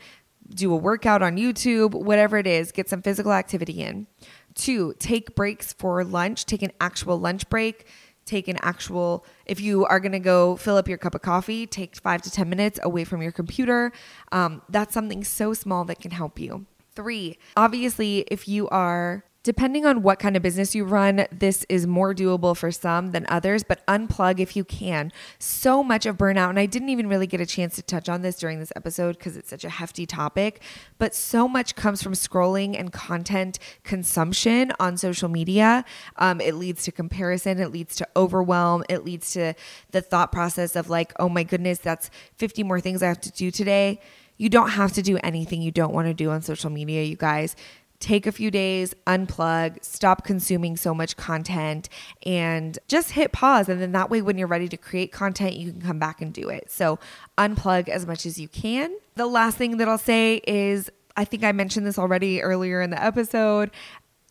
do 0.48 0.72
a 0.72 0.76
workout 0.76 1.20
on 1.20 1.36
YouTube, 1.36 1.94
whatever 1.94 2.38
it 2.38 2.46
is, 2.46 2.70
get 2.70 2.88
some 2.88 3.02
physical 3.02 3.32
activity 3.32 3.82
in. 3.82 4.06
Two, 4.54 4.94
take 5.00 5.34
breaks 5.34 5.72
for 5.72 6.04
lunch, 6.04 6.46
take 6.46 6.62
an 6.62 6.70
actual 6.80 7.18
lunch 7.18 7.48
break. 7.50 7.88
Take 8.26 8.48
an 8.48 8.58
actual, 8.60 9.24
if 9.46 9.60
you 9.60 9.86
are 9.86 9.98
gonna 10.00 10.20
go 10.20 10.56
fill 10.56 10.76
up 10.76 10.88
your 10.88 10.98
cup 10.98 11.14
of 11.14 11.22
coffee, 11.22 11.66
take 11.66 11.96
five 11.96 12.20
to 12.22 12.30
10 12.30 12.50
minutes 12.50 12.78
away 12.82 13.04
from 13.04 13.22
your 13.22 13.32
computer. 13.32 13.92
Um, 14.32 14.60
that's 14.68 14.92
something 14.92 15.24
so 15.24 15.54
small 15.54 15.84
that 15.84 16.00
can 16.00 16.10
help 16.10 16.38
you. 16.38 16.66
Three, 16.94 17.38
obviously, 17.56 18.24
if 18.28 18.46
you 18.48 18.68
are 18.68 19.24
Depending 19.46 19.86
on 19.86 20.02
what 20.02 20.18
kind 20.18 20.36
of 20.36 20.42
business 20.42 20.74
you 20.74 20.84
run, 20.84 21.24
this 21.30 21.64
is 21.68 21.86
more 21.86 22.12
doable 22.12 22.56
for 22.56 22.72
some 22.72 23.12
than 23.12 23.24
others, 23.28 23.62
but 23.62 23.86
unplug 23.86 24.40
if 24.40 24.56
you 24.56 24.64
can. 24.64 25.12
So 25.38 25.84
much 25.84 26.04
of 26.04 26.16
burnout, 26.16 26.50
and 26.50 26.58
I 26.58 26.66
didn't 26.66 26.88
even 26.88 27.06
really 27.06 27.28
get 27.28 27.40
a 27.40 27.46
chance 27.46 27.76
to 27.76 27.82
touch 27.82 28.08
on 28.08 28.22
this 28.22 28.38
during 28.40 28.58
this 28.58 28.72
episode 28.74 29.16
because 29.18 29.36
it's 29.36 29.48
such 29.48 29.62
a 29.62 29.68
hefty 29.68 30.04
topic, 30.04 30.62
but 30.98 31.14
so 31.14 31.46
much 31.46 31.76
comes 31.76 32.02
from 32.02 32.14
scrolling 32.14 32.76
and 32.76 32.92
content 32.92 33.60
consumption 33.84 34.72
on 34.80 34.96
social 34.96 35.28
media. 35.28 35.84
Um, 36.16 36.40
it 36.40 36.56
leads 36.56 36.82
to 36.82 36.90
comparison, 36.90 37.60
it 37.60 37.70
leads 37.70 37.94
to 37.94 38.08
overwhelm, 38.16 38.82
it 38.88 39.04
leads 39.04 39.30
to 39.34 39.54
the 39.92 40.02
thought 40.02 40.32
process 40.32 40.74
of 40.74 40.90
like, 40.90 41.12
oh 41.20 41.28
my 41.28 41.44
goodness, 41.44 41.78
that's 41.78 42.10
50 42.34 42.64
more 42.64 42.80
things 42.80 43.00
I 43.00 43.06
have 43.06 43.20
to 43.20 43.30
do 43.30 43.52
today. 43.52 44.00
You 44.38 44.48
don't 44.48 44.70
have 44.70 44.92
to 44.94 45.02
do 45.02 45.18
anything 45.22 45.62
you 45.62 45.70
don't 45.70 45.94
want 45.94 46.08
to 46.08 46.14
do 46.14 46.30
on 46.30 46.42
social 46.42 46.68
media, 46.68 47.04
you 47.04 47.14
guys 47.16 47.54
take 48.00 48.26
a 48.26 48.32
few 48.32 48.50
days, 48.50 48.94
unplug, 49.06 49.82
stop 49.82 50.24
consuming 50.24 50.76
so 50.76 50.94
much 50.94 51.16
content, 51.16 51.88
and 52.24 52.78
just 52.88 53.12
hit 53.12 53.32
pause. 53.32 53.68
And 53.68 53.80
then 53.80 53.92
that 53.92 54.10
way, 54.10 54.22
when 54.22 54.38
you're 54.38 54.48
ready 54.48 54.68
to 54.68 54.76
create 54.76 55.12
content, 55.12 55.54
you 55.56 55.72
can 55.72 55.80
come 55.80 55.98
back 55.98 56.20
and 56.20 56.32
do 56.32 56.48
it. 56.48 56.70
So, 56.70 56.98
unplug 57.38 57.88
as 57.88 58.06
much 58.06 58.26
as 58.26 58.38
you 58.38 58.48
can. 58.48 58.96
The 59.14 59.26
last 59.26 59.56
thing 59.56 59.78
that 59.78 59.88
I'll 59.88 59.98
say 59.98 60.42
is 60.46 60.90
I 61.16 61.24
think 61.24 61.44
I 61.44 61.52
mentioned 61.52 61.86
this 61.86 61.98
already 61.98 62.42
earlier 62.42 62.82
in 62.82 62.90
the 62.90 63.02
episode 63.02 63.70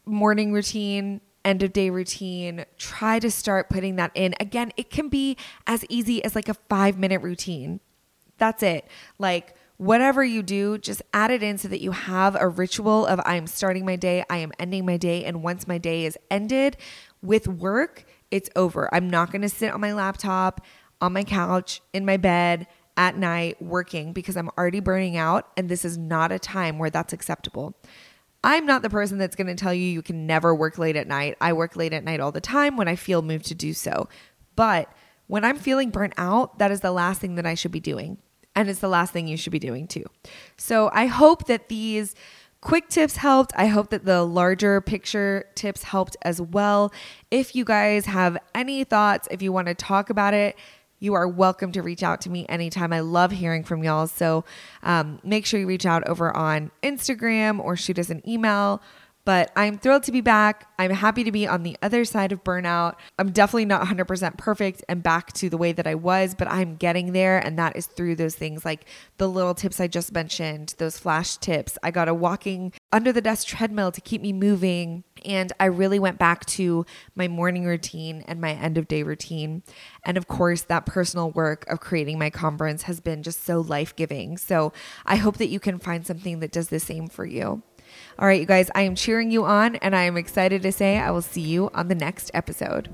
morning 0.05 0.53
routine. 0.53 1.21
End 1.43 1.61
of 1.61 1.73
day 1.73 1.91
routine, 1.91 2.65
try 2.79 3.19
to 3.19 3.29
start 3.29 3.69
putting 3.69 3.97
that 3.97 4.09
in. 4.15 4.33
Again, 4.39 4.71
it 4.77 4.89
can 4.89 5.09
be 5.09 5.37
as 5.67 5.85
easy 5.89 6.23
as 6.25 6.33
like 6.33 6.49
a 6.49 6.55
five 6.55 6.97
minute 6.97 7.21
routine. 7.21 7.81
That's 8.39 8.63
it. 8.63 8.87
Like, 9.19 9.55
whatever 9.77 10.23
you 10.23 10.41
do, 10.41 10.77
just 10.77 11.01
add 11.13 11.31
it 11.31 11.43
in 11.43 11.57
so 11.57 11.67
that 11.67 11.81
you 11.81 11.91
have 11.91 12.35
a 12.39 12.47
ritual 12.47 13.05
of 13.05 13.19
I 13.25 13.35
am 13.35 13.47
starting 13.47 13.85
my 13.85 13.95
day, 13.95 14.23
I 14.29 14.37
am 14.37 14.51
ending 14.59 14.85
my 14.85 14.97
day, 14.97 15.25
and 15.25 15.43
once 15.43 15.67
my 15.67 15.77
day 15.77 16.05
is 16.05 16.17
ended 16.31 16.77
with 17.21 17.47
work, 17.47 18.05
it's 18.31 18.49
over. 18.55 18.93
I'm 18.93 19.09
not 19.09 19.31
going 19.31 19.41
to 19.41 19.49
sit 19.49 19.73
on 19.73 19.81
my 19.81 19.93
laptop, 19.93 20.65
on 21.01 21.13
my 21.13 21.23
couch, 21.23 21.81
in 21.93 22.05
my 22.05 22.17
bed 22.17 22.67
at 22.97 23.17
night 23.17 23.61
working 23.61 24.13
because 24.13 24.37
I'm 24.37 24.49
already 24.57 24.79
burning 24.79 25.17
out 25.17 25.51
and 25.57 25.67
this 25.67 25.83
is 25.83 25.97
not 25.97 26.31
a 26.31 26.39
time 26.39 26.79
where 26.79 26.89
that's 26.89 27.13
acceptable. 27.13 27.75
I'm 28.43 28.65
not 28.65 28.83
the 28.83 28.89
person 28.89 29.17
that's 29.17 29.35
going 29.35 29.47
to 29.47 29.55
tell 29.55 29.73
you 29.73 29.85
you 29.85 30.01
can 30.01 30.27
never 30.27 30.53
work 30.53 30.77
late 30.77 30.95
at 30.95 31.07
night. 31.07 31.35
I 31.41 31.53
work 31.53 31.75
late 31.75 31.93
at 31.93 32.03
night 32.03 32.19
all 32.19 32.31
the 32.31 32.39
time 32.39 32.77
when 32.77 32.87
I 32.87 32.95
feel 32.95 33.21
moved 33.21 33.47
to 33.47 33.55
do 33.55 33.73
so. 33.73 34.07
But 34.55 34.89
when 35.27 35.43
I'm 35.43 35.57
feeling 35.57 35.89
burnt 35.89 36.13
out, 36.17 36.59
that 36.59 36.71
is 36.71 36.81
the 36.81 36.91
last 36.91 37.19
thing 37.19 37.35
that 37.35 37.45
I 37.45 37.55
should 37.55 37.71
be 37.71 37.79
doing. 37.79 38.19
And 38.55 38.69
it's 38.69 38.79
the 38.79 38.87
last 38.87 39.11
thing 39.11 39.27
you 39.27 39.37
should 39.37 39.51
be 39.51 39.59
doing 39.59 39.87
too. 39.87 40.05
So 40.57 40.89
I 40.93 41.07
hope 41.07 41.47
that 41.47 41.67
these 41.67 42.15
quick 42.61 42.89
tips 42.89 43.17
helped. 43.17 43.53
I 43.55 43.67
hope 43.67 43.89
that 43.91 44.05
the 44.05 44.23
larger 44.23 44.81
picture 44.81 45.45
tips 45.55 45.83
helped 45.83 46.17
as 46.23 46.41
well. 46.41 46.91
If 47.29 47.55
you 47.55 47.65
guys 47.65 48.05
have 48.05 48.37
any 48.55 48.83
thoughts, 48.83 49.27
if 49.29 49.41
you 49.41 49.51
want 49.51 49.67
to 49.67 49.75
talk 49.75 50.09
about 50.09 50.33
it, 50.33 50.55
you 50.99 51.13
are 51.13 51.27
welcome 51.27 51.71
to 51.73 51.81
reach 51.81 52.01
out 52.01 52.21
to 52.21 52.29
me 52.29 52.45
anytime. 52.47 52.93
I 52.93 53.01
love 53.01 53.31
hearing 53.31 53.63
from 53.63 53.83
y'all. 53.83 54.07
So 54.07 54.45
um, 54.81 55.19
make 55.23 55.45
sure 55.45 55.59
you 55.59 55.67
reach 55.67 55.85
out 55.85 56.07
over 56.07 56.35
on 56.35 56.71
Instagram 56.81 57.59
or 57.59 57.75
shoot 57.75 57.99
us 57.99 58.09
an 58.09 58.27
email. 58.27 58.81
But 59.25 59.51
I'm 59.55 59.79
thrilled 59.79 60.03
to 60.03 60.11
be 60.11 60.21
back. 60.21 60.67
I'm 60.77 60.91
happy 60.91 61.23
to 61.23 61.31
be 61.31 61.47
on 61.47 61.63
the 61.63 61.75
other 61.81 62.05
side 62.05 62.31
of 62.31 62.43
burnout. 62.43 62.95
I'm 63.17 63.31
definitely 63.31 63.65
not 63.65 63.81
100% 63.81 64.37
perfect 64.37 64.83
and 64.87 65.01
back 65.01 65.33
to 65.33 65.49
the 65.49 65.57
way 65.57 65.71
that 65.71 65.87
I 65.87 65.95
was, 65.95 66.35
but 66.35 66.47
I'm 66.47 66.75
getting 66.75 67.11
there. 67.11 67.39
And 67.39 67.57
that 67.57 67.75
is 67.75 67.87
through 67.87 68.17
those 68.17 68.35
things 68.35 68.63
like 68.63 68.85
the 69.17 69.27
little 69.27 69.55
tips 69.55 69.79
I 69.79 69.87
just 69.87 70.13
mentioned, 70.13 70.75
those 70.77 70.99
flash 70.99 71.37
tips. 71.37 71.77
I 71.81 71.89
got 71.89 72.07
a 72.07 72.13
walking 72.13 72.71
under 72.91 73.11
the 73.11 73.21
desk 73.21 73.47
treadmill 73.47 73.91
to 73.93 74.01
keep 74.01 74.21
me 74.21 74.31
moving. 74.31 75.03
And 75.25 75.51
I 75.59 75.65
really 75.65 75.97
went 75.97 76.19
back 76.19 76.45
to 76.45 76.85
my 77.15 77.27
morning 77.27 77.65
routine 77.65 78.23
and 78.27 78.39
my 78.39 78.51
end 78.51 78.77
of 78.77 78.87
day 78.87 79.01
routine. 79.01 79.63
And 80.03 80.17
of 80.17 80.27
course, 80.27 80.61
that 80.63 80.85
personal 80.85 81.31
work 81.31 81.67
of 81.67 81.79
creating 81.79 82.19
my 82.19 82.29
conference 82.29 82.83
has 82.83 82.99
been 82.99 83.23
just 83.23 83.43
so 83.43 83.61
life 83.61 83.95
giving. 83.95 84.37
So 84.37 84.71
I 85.03 85.15
hope 85.15 85.37
that 85.37 85.47
you 85.47 85.59
can 85.59 85.79
find 85.79 86.05
something 86.05 86.41
that 86.41 86.51
does 86.51 86.69
the 86.69 86.79
same 86.79 87.07
for 87.07 87.25
you. 87.25 87.63
All 88.17 88.27
right, 88.27 88.39
you 88.39 88.45
guys, 88.45 88.71
I 88.73 88.83
am 88.83 88.95
cheering 88.95 89.31
you 89.31 89.43
on 89.45 89.75
and 89.77 89.95
I 89.95 90.03
am 90.03 90.17
excited 90.17 90.61
to 90.63 90.71
say 90.71 90.97
I 90.97 91.11
will 91.11 91.21
see 91.21 91.41
you 91.41 91.69
on 91.73 91.87
the 91.87 91.95
next 91.95 92.31
episode. 92.33 92.93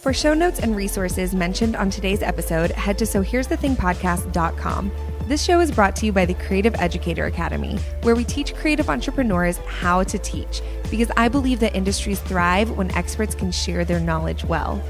For 0.00 0.14
show 0.14 0.32
notes 0.32 0.60
and 0.60 0.74
resources 0.74 1.34
mentioned 1.34 1.76
on 1.76 1.90
today's 1.90 2.22
episode, 2.22 2.70
head 2.70 2.96
to 2.98 3.04
sohere'sthethingpodcast.com. 3.04 4.90
This 5.26 5.44
show 5.44 5.60
is 5.60 5.70
brought 5.70 5.94
to 5.96 6.06
you 6.06 6.12
by 6.12 6.24
the 6.24 6.32
Creative 6.32 6.74
Educator 6.76 7.26
Academy, 7.26 7.76
where 8.00 8.16
we 8.16 8.24
teach 8.24 8.54
creative 8.54 8.88
entrepreneurs 8.88 9.58
how 9.58 10.02
to 10.04 10.18
teach, 10.18 10.62
because 10.90 11.10
I 11.18 11.28
believe 11.28 11.60
that 11.60 11.76
industries 11.76 12.18
thrive 12.20 12.70
when 12.70 12.90
experts 12.96 13.34
can 13.34 13.52
share 13.52 13.84
their 13.84 14.00
knowledge 14.00 14.42
well. 14.42 14.82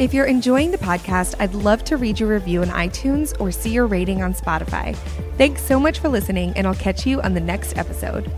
If 0.00 0.14
you're 0.14 0.24
enjoying 0.24 0.70
the 0.70 0.78
podcast, 0.78 1.34
I'd 1.40 1.52
love 1.52 1.84
to 1.84 1.98
read 1.98 2.18
your 2.18 2.30
review 2.30 2.62
on 2.62 2.68
iTunes 2.68 3.38
or 3.38 3.52
see 3.52 3.68
your 3.68 3.86
rating 3.86 4.22
on 4.22 4.32
Spotify. 4.32 4.96
Thanks 5.36 5.62
so 5.62 5.78
much 5.78 5.98
for 5.98 6.08
listening, 6.08 6.54
and 6.56 6.66
I'll 6.66 6.74
catch 6.74 7.06
you 7.06 7.20
on 7.20 7.34
the 7.34 7.40
next 7.40 7.76
episode. 7.76 8.32